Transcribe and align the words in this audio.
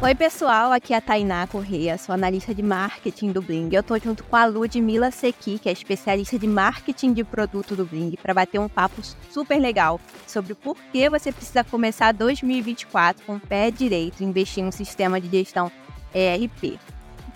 Oi, 0.00 0.14
pessoal, 0.14 0.70
aqui 0.70 0.94
é 0.94 0.96
a 0.96 1.00
Tainá 1.00 1.44
Correia, 1.48 1.98
sou 1.98 2.14
analista 2.14 2.54
de 2.54 2.62
marketing 2.62 3.32
do 3.32 3.42
Bling. 3.42 3.68
Eu 3.72 3.82
tô 3.82 3.98
junto 3.98 4.22
com 4.22 4.36
a 4.36 4.44
Ludmila 4.44 5.10
Sequi, 5.10 5.58
que 5.58 5.68
é 5.68 5.72
especialista 5.72 6.38
de 6.38 6.46
marketing 6.46 7.12
de 7.12 7.24
produto 7.24 7.74
do 7.74 7.84
Bling, 7.84 8.14
para 8.22 8.32
bater 8.32 8.60
um 8.60 8.68
papo 8.68 9.02
super 9.28 9.58
legal 9.58 10.00
sobre 10.24 10.54
por 10.54 10.76
que 10.92 11.10
você 11.10 11.32
precisa 11.32 11.64
começar 11.64 12.12
2024 12.12 13.26
com 13.26 13.34
o 13.34 13.40
pé 13.40 13.72
direito 13.72 14.20
e 14.20 14.24
investir 14.24 14.62
em 14.62 14.68
um 14.68 14.72
sistema 14.72 15.20
de 15.20 15.28
gestão 15.28 15.68
ERP. 16.14 16.78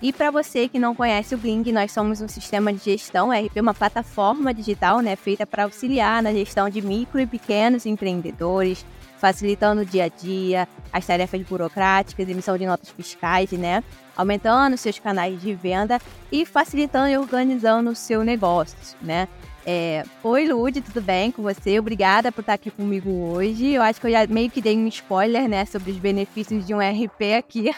E 0.01 0.13
para 0.13 0.31
você 0.31 0.69
que 0.69 0.79
não 0.79 0.95
conhece 0.95 1.35
o 1.35 1.37
Bling, 1.37 1.69
nós 1.73 1.91
somos 1.91 2.21
um 2.21 2.29
sistema 2.29 2.71
de 2.71 2.79
gestão 2.79 3.33
ERP, 3.33 3.59
uma 3.59 3.73
plataforma 3.73 4.53
digital 4.53 5.01
né, 5.01 5.17
feita 5.17 5.45
para 5.45 5.65
auxiliar 5.65 6.23
na 6.23 6.31
gestão 6.31 6.69
de 6.69 6.81
micro 6.81 7.19
e 7.19 7.27
pequenos 7.27 7.85
empreendedores, 7.85 8.85
facilitando 9.23 9.83
o 9.83 9.85
dia 9.85 10.03
a 10.03 10.07
dia, 10.09 10.67
as 10.91 11.07
tarefas 11.07 11.41
burocráticas, 11.43 12.27
emissão 12.27 12.57
de 12.57 12.65
notas 12.65 12.89
fiscais, 12.89 13.49
né? 13.53 13.81
Aumentando 14.17 14.75
seus 14.75 14.99
canais 14.99 15.41
de 15.41 15.53
venda 15.53 15.97
e 16.29 16.45
facilitando 16.45 17.07
e 17.07 17.17
organizando 17.17 17.89
o 17.91 17.95
seu 17.95 18.21
negócio, 18.21 18.77
né? 19.01 19.29
É, 19.65 20.03
Oi, 20.21 20.45
Lud, 20.49 20.81
tudo 20.81 21.01
bem 21.01 21.31
com 21.31 21.41
você? 21.41 21.79
Obrigada 21.79 22.33
por 22.33 22.41
estar 22.41 22.55
aqui 22.55 22.69
comigo 22.69 23.09
hoje. 23.09 23.71
Eu 23.71 23.81
acho 23.81 24.01
que 24.01 24.07
eu 24.07 24.11
já 24.11 24.27
meio 24.27 24.51
que 24.51 24.59
dei 24.59 24.77
um 24.77 24.87
spoiler, 24.87 25.47
né, 25.47 25.63
sobre 25.63 25.91
os 25.91 25.97
benefícios 25.97 26.67
de 26.67 26.73
um 26.73 26.79
RP 26.79 27.37
aqui. 27.37 27.71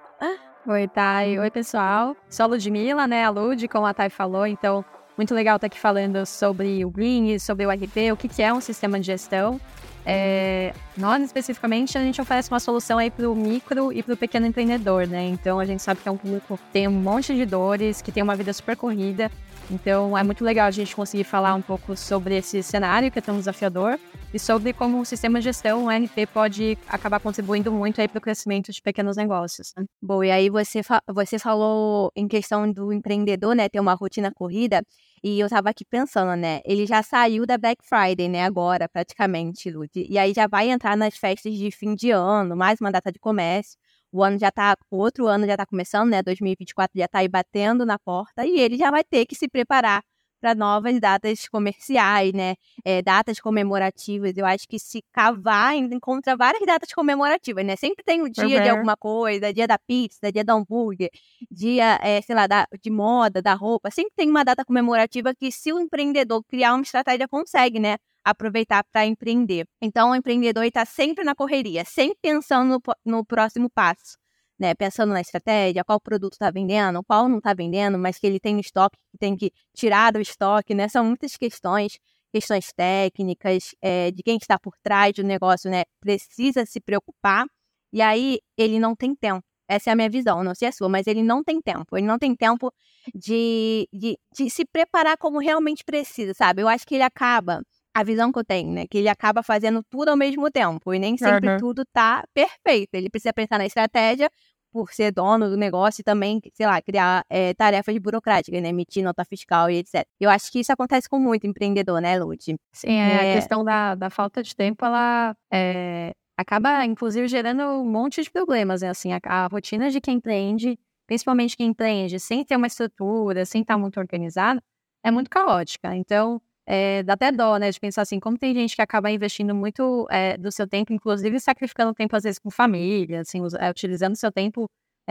Oi, 0.66 0.88
Thay. 0.88 1.38
Oi, 1.38 1.50
pessoal. 1.50 2.16
Sou 2.30 2.44
a 2.44 2.46
Ludmilla, 2.46 3.06
né, 3.06 3.22
a 3.22 3.28
Lud, 3.28 3.68
como 3.68 3.84
a 3.84 3.92
Thay 3.92 4.08
falou, 4.08 4.46
então 4.46 4.82
muito 5.14 5.34
legal 5.34 5.56
estar 5.56 5.66
aqui 5.66 5.78
falando 5.78 6.24
sobre 6.24 6.82
o 6.86 6.90
Green, 6.90 7.38
sobre 7.38 7.66
o 7.66 7.70
RP, 7.70 8.12
o 8.14 8.16
que 8.16 8.42
é 8.42 8.50
um 8.50 8.62
sistema 8.62 8.98
de 8.98 9.04
gestão. 9.04 9.60
É, 10.08 10.72
nós, 10.96 11.20
especificamente, 11.20 11.98
a 11.98 12.00
gente 12.00 12.20
oferece 12.20 12.48
uma 12.48 12.60
solução 12.60 12.96
aí 12.96 13.10
para 13.10 13.28
o 13.28 13.34
micro 13.34 13.92
e 13.92 14.04
para 14.04 14.14
o 14.14 14.16
pequeno 14.16 14.46
empreendedor, 14.46 15.04
né? 15.08 15.26
Então, 15.26 15.58
a 15.58 15.64
gente 15.64 15.82
sabe 15.82 16.00
que 16.00 16.08
é 16.08 16.12
um 16.12 16.16
público 16.16 16.56
que 16.56 16.64
tem 16.72 16.86
um 16.86 16.92
monte 16.92 17.34
de 17.34 17.44
dores, 17.44 18.00
que 18.00 18.12
tem 18.12 18.22
uma 18.22 18.36
vida 18.36 18.52
super 18.52 18.76
corrida. 18.76 19.28
Então, 19.68 20.16
é 20.16 20.22
muito 20.22 20.44
legal 20.44 20.68
a 20.68 20.70
gente 20.70 20.94
conseguir 20.94 21.24
falar 21.24 21.54
um 21.54 21.60
pouco 21.60 21.96
sobre 21.96 22.36
esse 22.36 22.62
cenário 22.62 23.10
que 23.10 23.18
é 23.18 23.22
tão 23.22 23.36
desafiador 23.36 23.98
e 24.32 24.38
sobre 24.38 24.72
como 24.72 25.00
o 25.00 25.04
sistema 25.04 25.40
de 25.40 25.46
gestão, 25.46 25.86
o 25.86 25.88
RP, 25.88 26.26
pode 26.32 26.78
acabar 26.86 27.18
contribuindo 27.18 27.72
muito 27.72 28.00
aí 28.00 28.06
para 28.06 28.18
o 28.18 28.20
crescimento 28.20 28.70
de 28.70 28.80
pequenos 28.80 29.16
negócios. 29.16 29.72
Bom, 30.00 30.22
e 30.22 30.30
aí 30.30 30.48
você, 30.48 30.84
fa 30.84 31.02
você 31.08 31.36
falou 31.36 32.12
em 32.14 32.28
questão 32.28 32.70
do 32.70 32.92
empreendedor, 32.92 33.56
né, 33.56 33.68
ter 33.68 33.80
uma 33.80 33.94
rotina 33.94 34.30
corrida. 34.30 34.84
E 35.22 35.40
eu 35.40 35.48
tava 35.48 35.70
aqui 35.70 35.84
pensando, 35.84 36.36
né? 36.36 36.60
Ele 36.64 36.86
já 36.86 37.02
saiu 37.02 37.46
da 37.46 37.58
Black 37.58 37.84
Friday, 37.84 38.28
né? 38.28 38.44
Agora, 38.44 38.88
praticamente, 38.88 39.70
Lud. 39.70 39.90
E 39.94 40.18
aí 40.18 40.32
já 40.34 40.46
vai 40.46 40.70
entrar 40.70 40.96
nas 40.96 41.16
festas 41.16 41.54
de 41.54 41.70
fim 41.70 41.94
de 41.94 42.10
ano, 42.10 42.56
mais 42.56 42.80
uma 42.80 42.92
data 42.92 43.10
de 43.10 43.18
comércio. 43.18 43.78
O 44.12 44.22
ano 44.22 44.38
já 44.38 44.50
tá, 44.50 44.76
o 44.90 44.98
outro 44.98 45.26
ano 45.26 45.46
já 45.46 45.56
tá 45.56 45.66
começando, 45.66 46.10
né? 46.10 46.22
2024 46.22 46.98
já 46.98 47.08
tá 47.08 47.18
aí 47.18 47.28
batendo 47.28 47.84
na 47.84 47.98
porta 47.98 48.46
e 48.46 48.58
ele 48.60 48.76
já 48.76 48.90
vai 48.90 49.02
ter 49.04 49.26
que 49.26 49.34
se 49.34 49.48
preparar 49.48 50.02
para 50.40 50.54
novas 50.54 51.00
datas 51.00 51.48
comerciais, 51.48 52.32
né? 52.32 52.54
É, 52.84 53.02
datas 53.02 53.40
comemorativas. 53.40 54.36
Eu 54.36 54.46
acho 54.46 54.66
que 54.68 54.78
se 54.78 55.02
cavar, 55.12 55.76
encontra 55.76 56.36
várias 56.36 56.64
datas 56.66 56.92
comemorativas, 56.92 57.64
né? 57.64 57.76
Sempre 57.76 58.04
tem 58.04 58.22
o 58.22 58.30
dia 58.30 58.44
uhum. 58.58 58.62
de 58.62 58.68
alguma 58.68 58.96
coisa, 58.96 59.52
dia 59.52 59.66
da 59.66 59.78
pizza, 59.78 60.30
dia 60.32 60.44
do 60.44 60.52
hambúrguer, 60.52 61.10
dia, 61.50 61.98
é, 62.02 62.20
sei 62.22 62.34
lá, 62.34 62.46
da, 62.46 62.66
de 62.82 62.90
moda, 62.90 63.40
da 63.42 63.54
roupa. 63.54 63.90
Sempre 63.90 64.12
tem 64.16 64.30
uma 64.30 64.44
data 64.44 64.64
comemorativa 64.64 65.34
que, 65.34 65.50
se 65.50 65.72
o 65.72 65.80
empreendedor 65.80 66.42
criar 66.44 66.74
uma 66.74 66.82
estratégia, 66.82 67.28
consegue, 67.28 67.78
né? 67.78 67.96
aproveitar 68.24 68.82
para 68.90 69.06
empreender. 69.06 69.68
Então, 69.80 70.10
o 70.10 70.14
empreendedor 70.16 70.64
está 70.64 70.84
sempre 70.84 71.22
na 71.22 71.32
correria, 71.32 71.84
sempre 71.84 72.18
pensando 72.20 72.70
no, 72.70 72.80
no 73.04 73.24
próximo 73.24 73.70
passo 73.70 74.18
né, 74.58 74.74
pensando 74.74 75.12
na 75.12 75.20
estratégia, 75.20 75.84
qual 75.84 76.00
produto 76.00 76.34
está 76.34 76.50
vendendo, 76.50 77.02
qual 77.04 77.28
não 77.28 77.38
está 77.38 77.52
vendendo, 77.54 77.98
mas 77.98 78.18
que 78.18 78.26
ele 78.26 78.40
tem 78.40 78.54
no 78.54 78.60
estoque, 78.60 78.96
que 79.10 79.18
tem 79.18 79.36
que 79.36 79.52
tirar 79.74 80.12
do 80.12 80.20
estoque, 80.20 80.74
né? 80.74 80.88
São 80.88 81.04
muitas 81.04 81.36
questões, 81.36 81.98
questões 82.32 82.72
técnicas, 82.72 83.74
é, 83.82 84.10
de 84.10 84.22
quem 84.22 84.36
está 84.36 84.58
por 84.58 84.74
trás 84.82 85.12
do 85.14 85.22
negócio, 85.22 85.70
né? 85.70 85.84
Precisa 86.00 86.64
se 86.66 86.80
preocupar, 86.80 87.46
e 87.92 88.02
aí 88.02 88.38
ele 88.56 88.78
não 88.78 88.94
tem 88.94 89.14
tempo. 89.14 89.44
Essa 89.68 89.90
é 89.90 89.92
a 89.92 89.96
minha 89.96 90.08
visão, 90.08 90.44
não 90.44 90.54
sei 90.54 90.68
a 90.68 90.72
sua, 90.72 90.88
mas 90.88 91.06
ele 91.06 91.22
não 91.22 91.42
tem 91.42 91.60
tempo. 91.60 91.96
Ele 91.96 92.06
não 92.06 92.18
tem 92.18 92.36
tempo 92.36 92.72
de, 93.14 93.88
de, 93.92 94.16
de 94.32 94.48
se 94.48 94.64
preparar 94.64 95.16
como 95.18 95.38
realmente 95.40 95.84
precisa, 95.84 96.32
sabe? 96.34 96.62
Eu 96.62 96.68
acho 96.68 96.86
que 96.86 96.94
ele 96.94 97.02
acaba 97.02 97.62
a 97.96 98.02
visão 98.02 98.30
que 98.30 98.38
eu 98.38 98.44
tenho, 98.44 98.70
né? 98.70 98.86
Que 98.86 98.98
ele 98.98 99.08
acaba 99.08 99.42
fazendo 99.42 99.82
tudo 99.88 100.10
ao 100.10 100.16
mesmo 100.18 100.50
tempo 100.50 100.92
e 100.92 100.98
nem 100.98 101.16
sempre 101.16 101.48
uhum. 101.52 101.56
tudo 101.56 101.82
tá 101.90 102.22
perfeito. 102.34 102.90
Ele 102.92 103.08
precisa 103.08 103.32
pensar 103.32 103.56
na 103.56 103.64
estratégia 103.64 104.30
por 104.70 104.92
ser 104.92 105.10
dono 105.10 105.48
do 105.48 105.56
negócio 105.56 106.02
e 106.02 106.04
também, 106.04 106.38
sei 106.52 106.66
lá, 106.66 106.82
criar 106.82 107.24
é, 107.30 107.54
tarefas 107.54 107.96
burocráticas, 107.96 108.60
né? 108.60 108.68
Emitir 108.68 109.02
nota 109.02 109.24
fiscal 109.24 109.70
e 109.70 109.78
etc. 109.78 110.04
Eu 110.20 110.28
acho 110.28 110.52
que 110.52 110.60
isso 110.60 110.70
acontece 110.70 111.08
com 111.08 111.18
muito 111.18 111.46
empreendedor, 111.46 112.02
né, 112.02 112.18
Lud? 112.18 112.38
Sim, 112.70 112.90
é, 112.90 113.28
é... 113.28 113.32
a 113.32 113.34
questão 113.36 113.64
da, 113.64 113.94
da 113.94 114.10
falta 114.10 114.42
de 114.42 114.54
tempo, 114.54 114.84
ela 114.84 115.34
é, 115.50 116.12
acaba, 116.36 116.84
inclusive, 116.84 117.26
gerando 117.28 117.62
um 117.62 117.90
monte 117.90 118.22
de 118.22 118.30
problemas, 118.30 118.82
né? 118.82 118.90
Assim, 118.90 119.10
a, 119.14 119.20
a 119.24 119.46
rotina 119.46 119.88
de 119.88 120.02
quem 120.02 120.16
empreende, 120.16 120.78
principalmente 121.06 121.56
quem 121.56 121.68
empreende 121.68 122.20
sem 122.20 122.44
ter 122.44 122.56
uma 122.56 122.66
estrutura, 122.66 123.46
sem 123.46 123.62
estar 123.62 123.78
muito 123.78 123.98
organizado, 123.98 124.60
é 125.02 125.10
muito 125.10 125.30
caótica. 125.30 125.96
Então, 125.96 126.42
é, 126.66 127.02
dá 127.02 127.12
até 127.14 127.30
dó, 127.30 127.56
né, 127.58 127.70
de 127.70 127.78
pensar 127.78 128.02
assim, 128.02 128.18
como 128.18 128.36
tem 128.36 128.52
gente 128.54 128.74
que 128.74 128.82
acaba 128.82 129.10
investindo 129.10 129.54
muito 129.54 130.06
é, 130.10 130.36
do 130.36 130.50
seu 130.50 130.66
tempo, 130.68 130.92
inclusive 130.92 131.38
sacrificando 131.40 131.94
tempo 131.94 132.16
às 132.16 132.24
vezes 132.24 132.38
com 132.38 132.50
família, 132.50 133.20
assim, 133.20 133.40
é, 133.58 133.70
utilizando 133.70 134.16
seu 134.16 134.32
tempo. 134.32 134.68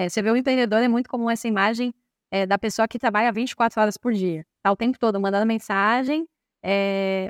você 0.09 0.21
vê 0.21 0.29
o 0.31 0.35
empreendedor, 0.35 0.81
é 0.81 0.87
muito 0.87 1.09
comum 1.09 1.29
essa 1.29 1.47
imagem 1.47 1.93
da 2.49 2.57
pessoa 2.57 2.85
que 2.85 2.99
trabalha 2.99 3.31
24 3.31 3.79
horas 3.79 3.97
por 3.97 4.11
dia. 4.11 4.45
Tá 4.61 4.69
o 4.71 4.75
tempo 4.75 4.99
todo 4.99 5.19
mandando 5.21 5.45
mensagem, 5.45 6.27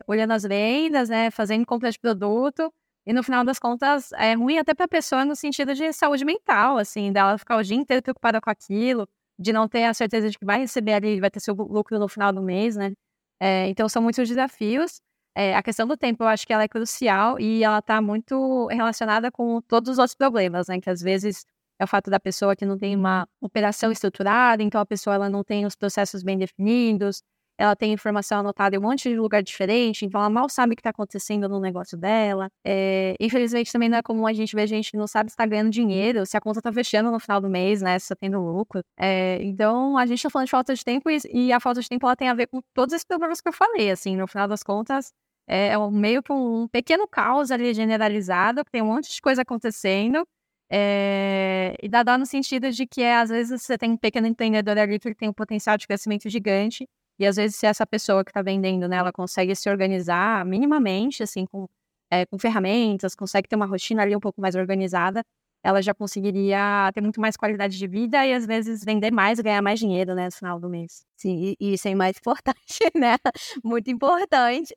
olhando 0.07 0.31
as 0.31 0.43
vendas, 0.43 1.09
né, 1.09 1.29
fazendo 1.29 1.63
compra 1.65 1.91
de 1.91 1.99
produto, 1.99 2.73
e 3.05 3.13
no 3.13 3.21
final 3.21 3.45
das 3.45 3.59
contas 3.59 4.11
é 4.13 4.33
ruim 4.33 4.57
até 4.57 4.73
para 4.73 4.85
a 4.85 4.87
pessoa 4.87 5.23
no 5.23 5.35
sentido 5.35 5.75
de 5.75 5.93
saúde 5.93 6.25
mental, 6.25 6.79
assim, 6.79 7.11
dela 7.11 7.37
ficar 7.37 7.57
o 7.57 7.61
dia 7.63 7.77
inteiro 7.77 8.01
preocupada 8.01 8.41
com 8.41 8.49
aquilo, 8.49 9.07
de 9.37 9.53
não 9.53 9.67
ter 9.67 9.83
a 9.83 9.93
certeza 9.93 10.27
de 10.31 10.39
que 10.39 10.45
vai 10.45 10.57
receber 10.59 10.93
ali, 10.93 11.19
vai 11.19 11.29
ter 11.29 11.39
seu 11.39 11.53
lucro 11.53 11.99
no 11.99 12.07
final 12.07 12.33
do 12.33 12.41
mês, 12.41 12.75
né? 12.75 12.93
É, 13.39 13.67
então, 13.67 13.87
são 13.89 14.01
muitos 14.01 14.27
desafios. 14.27 15.01
É, 15.35 15.55
a 15.55 15.61
questão 15.63 15.85
do 15.85 15.97
tempo, 15.97 16.23
eu 16.23 16.27
acho 16.27 16.47
que 16.47 16.53
ela 16.53 16.63
é 16.63 16.67
crucial 16.67 17.39
e 17.39 17.63
ela 17.63 17.79
está 17.79 18.01
muito 18.01 18.67
relacionada 18.67 19.31
com 19.31 19.61
todos 19.61 19.89
os 19.91 19.97
outros 19.97 20.15
problemas, 20.15 20.67
né? 20.67 20.79
Que 20.79 20.89
às 20.89 21.01
vezes 21.01 21.45
é 21.79 21.83
o 21.83 21.87
fato 21.87 22.09
da 22.09 22.19
pessoa 22.19 22.55
que 22.55 22.65
não 22.65 22.77
tem 22.77 22.95
uma 22.95 23.27
operação 23.41 23.91
estruturada, 23.91 24.63
então 24.63 24.79
a 24.79 24.85
pessoa 24.85 25.15
ela 25.15 25.29
não 25.29 25.43
tem 25.43 25.65
os 25.65 25.75
processos 25.75 26.23
bem 26.23 26.37
definidos, 26.37 27.21
ela 27.57 27.75
tem 27.75 27.93
informação 27.93 28.39
anotada 28.39 28.75
em 28.75 28.79
um 28.79 28.81
monte 28.81 29.09
de 29.09 29.15
lugar 29.15 29.41
diferente, 29.41 30.05
então 30.05 30.19
ela 30.19 30.29
mal 30.29 30.49
sabe 30.49 30.73
o 30.73 30.75
que 30.75 30.81
está 30.81 30.89
acontecendo 30.89 31.47
no 31.47 31.59
negócio 31.59 31.97
dela. 31.97 32.49
É, 32.65 33.15
infelizmente, 33.19 33.71
também 33.71 33.89
não 33.89 33.97
é 33.97 34.01
comum 34.01 34.27
a 34.27 34.33
gente 34.33 34.55
ver 34.55 34.67
gente 34.67 34.91
que 34.91 34.97
não 34.97 35.07
sabe 35.07 35.29
se 35.29 35.33
está 35.33 35.45
ganhando 35.45 35.69
dinheiro, 35.69 36.25
se 36.25 36.35
a 36.35 36.41
conta 36.41 36.59
está 36.59 36.71
fechando 36.71 37.11
no 37.11 37.19
final 37.19 37.39
do 37.39 37.49
mês, 37.49 37.81
né? 37.81 37.97
Se 37.99 38.05
está 38.05 38.15
tendo 38.15 38.39
lucro. 38.39 38.81
É, 38.97 39.39
então, 39.41 39.97
a 39.97 40.05
gente 40.05 40.17
está 40.19 40.29
falando 40.29 40.47
de 40.47 40.51
falta 40.51 40.75
de 40.75 40.83
tempo 40.83 41.09
e, 41.09 41.17
e, 41.31 41.53
a 41.53 41.59
falta 41.59 41.81
de 41.81 41.89
tempo 41.89 42.05
ela 42.05 42.15
tem 42.15 42.29
a 42.29 42.33
ver 42.33 42.47
com 42.47 42.61
todos 42.73 42.93
esses 42.93 43.05
problemas 43.05 43.41
que 43.41 43.47
eu 43.47 43.53
falei, 43.53 43.91
assim, 43.91 44.15
no 44.15 44.27
final 44.27 44.47
das 44.47 44.63
contas. 44.63 45.11
É, 45.47 45.67
é 45.69 45.77
meio 45.91 46.23
que 46.23 46.31
um 46.33 46.67
pequeno 46.67 47.07
caos 47.07 47.51
ali 47.51 47.73
generalizado, 47.73 48.63
tem 48.71 48.81
um 48.81 48.87
monte 48.87 49.13
de 49.13 49.21
coisa 49.21 49.43
acontecendo, 49.43 50.25
é, 50.69 51.75
e 51.81 51.87
dá 51.87 52.01
dó 52.03 52.17
no 52.17 52.25
sentido 52.25 52.71
de 52.71 52.87
que, 52.87 53.03
às 53.03 53.29
vezes, 53.29 53.61
você 53.61 53.77
tem 53.77 53.91
um 53.91 53.97
pequeno 53.97 54.27
empreendedor 54.27 54.77
ali 54.77 54.99
que 54.99 55.13
tem 55.13 55.29
um 55.29 55.33
potencial 55.33 55.77
de 55.77 55.85
crescimento 55.87 56.29
gigante, 56.29 56.87
e 57.19 57.25
às 57.25 57.35
vezes, 57.37 57.55
se 57.55 57.65
essa 57.65 57.85
pessoa 57.85 58.23
que 58.23 58.31
está 58.31 58.41
vendendo, 58.41 58.87
né, 58.87 58.97
ela 58.97 59.11
consegue 59.11 59.55
se 59.55 59.69
organizar 59.69 60.45
minimamente, 60.45 61.23
assim, 61.23 61.45
com, 61.45 61.67
é, 62.11 62.25
com 62.25 62.37
ferramentas, 62.37 63.15
consegue 63.15 63.47
ter 63.47 63.55
uma 63.55 63.65
rotina 63.65 64.03
ali 64.03 64.15
um 64.15 64.19
pouco 64.19 64.41
mais 64.41 64.55
organizada, 64.55 65.23
ela 65.63 65.81
já 65.81 65.93
conseguiria 65.95 66.91
ter 66.93 67.01
muito 67.01 67.19
mais 67.19 67.35
qualidade 67.35 67.77
de 67.77 67.87
vida 67.87 68.23
e 68.25 68.33
às 68.33 68.45
vezes 68.45 68.83
vender 68.85 69.11
mais 69.11 69.39
ganhar 69.39 69.61
mais 69.63 69.79
dinheiro, 69.79 70.13
né, 70.13 70.25
no 70.25 70.31
final 70.31 70.59
do 70.59 70.69
mês. 70.69 71.03
Sim, 71.17 71.55
e 71.59 71.73
isso 71.73 71.87
é 71.87 71.95
mais 71.95 72.17
importante, 72.17 72.79
né? 72.95 73.17
Muito 73.63 73.89
importante. 73.89 74.73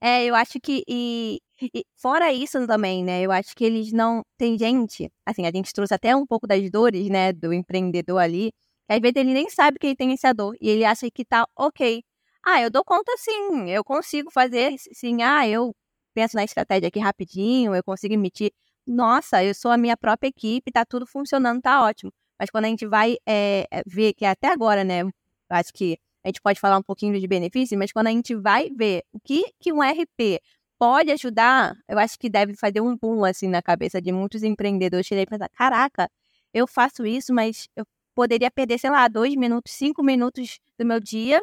É, 0.00 0.24
eu 0.24 0.34
acho 0.34 0.60
que. 0.60 0.82
E, 0.88 1.40
e, 1.60 1.84
fora 1.96 2.32
isso 2.32 2.66
também, 2.66 3.02
né? 3.04 3.22
Eu 3.22 3.32
acho 3.32 3.54
que 3.54 3.64
eles 3.64 3.92
não. 3.92 4.22
Tem 4.38 4.58
gente, 4.58 5.10
assim, 5.26 5.46
a 5.46 5.50
gente 5.50 5.72
trouxe 5.72 5.94
até 5.94 6.14
um 6.14 6.26
pouco 6.26 6.46
das 6.46 6.70
dores, 6.70 7.08
né, 7.08 7.32
do 7.32 7.52
empreendedor 7.52 8.18
ali 8.18 8.52
às 8.88 9.00
vezes 9.00 9.16
ele 9.16 9.32
nem 9.34 9.48
sabe 9.50 9.78
que 9.78 9.86
ele 9.86 9.96
tem 9.96 10.12
essa 10.12 10.32
dor 10.32 10.56
e 10.60 10.68
ele 10.68 10.84
acha 10.84 11.10
que 11.10 11.24
tá 11.24 11.46
ok. 11.56 12.02
Ah, 12.44 12.62
eu 12.62 12.70
dou 12.70 12.84
conta 12.84 13.12
sim, 13.18 13.70
eu 13.70 13.84
consigo 13.84 14.30
fazer 14.30 14.74
sim. 14.92 15.22
Ah, 15.22 15.48
eu 15.48 15.74
penso 16.14 16.36
na 16.36 16.44
estratégia 16.44 16.88
aqui 16.88 16.98
rapidinho, 17.00 17.74
eu 17.74 17.82
consigo 17.84 18.14
emitir 18.14 18.52
nossa, 18.86 19.42
eu 19.42 19.54
sou 19.54 19.70
a 19.70 19.76
minha 19.76 19.96
própria 19.96 20.28
equipe, 20.28 20.70
tá 20.70 20.84
tudo 20.84 21.06
funcionando, 21.06 21.60
tá 21.60 21.82
ótimo. 21.84 22.12
Mas 22.38 22.50
quando 22.50 22.66
a 22.66 22.68
gente 22.68 22.86
vai 22.86 23.16
é, 23.26 23.66
ver 23.86 24.14
que 24.14 24.24
até 24.24 24.48
agora, 24.48 24.84
né, 24.84 25.02
acho 25.50 25.72
que 25.72 25.98
a 26.24 26.28
gente 26.28 26.40
pode 26.40 26.60
falar 26.60 26.78
um 26.78 26.82
pouquinho 26.82 27.18
de 27.18 27.26
benefício, 27.26 27.76
mas 27.78 27.92
quando 27.92 28.08
a 28.08 28.10
gente 28.10 28.34
vai 28.34 28.70
ver 28.70 29.02
o 29.12 29.18
que, 29.20 29.44
que 29.60 29.72
um 29.72 29.82
RP 29.82 30.40
pode 30.78 31.10
ajudar, 31.10 31.74
eu 31.88 31.98
acho 31.98 32.18
que 32.18 32.28
deve 32.28 32.54
fazer 32.54 32.80
um 32.80 32.96
boom 32.96 33.24
assim 33.24 33.48
na 33.48 33.62
cabeça 33.62 34.00
de 34.00 34.12
muitos 34.12 34.42
empreendedores 34.42 35.08
que 35.08 35.26
pensar, 35.26 35.48
caraca, 35.50 36.10
eu 36.52 36.66
faço 36.66 37.06
isso, 37.06 37.32
mas 37.34 37.68
eu 37.76 37.84
poderia 38.16 38.50
perder, 38.50 38.78
sei 38.78 38.90
lá, 38.90 39.06
dois 39.08 39.36
minutos, 39.36 39.72
cinco 39.72 40.02
minutos 40.02 40.58
do 40.78 40.84
meu 40.86 40.98
dia 40.98 41.40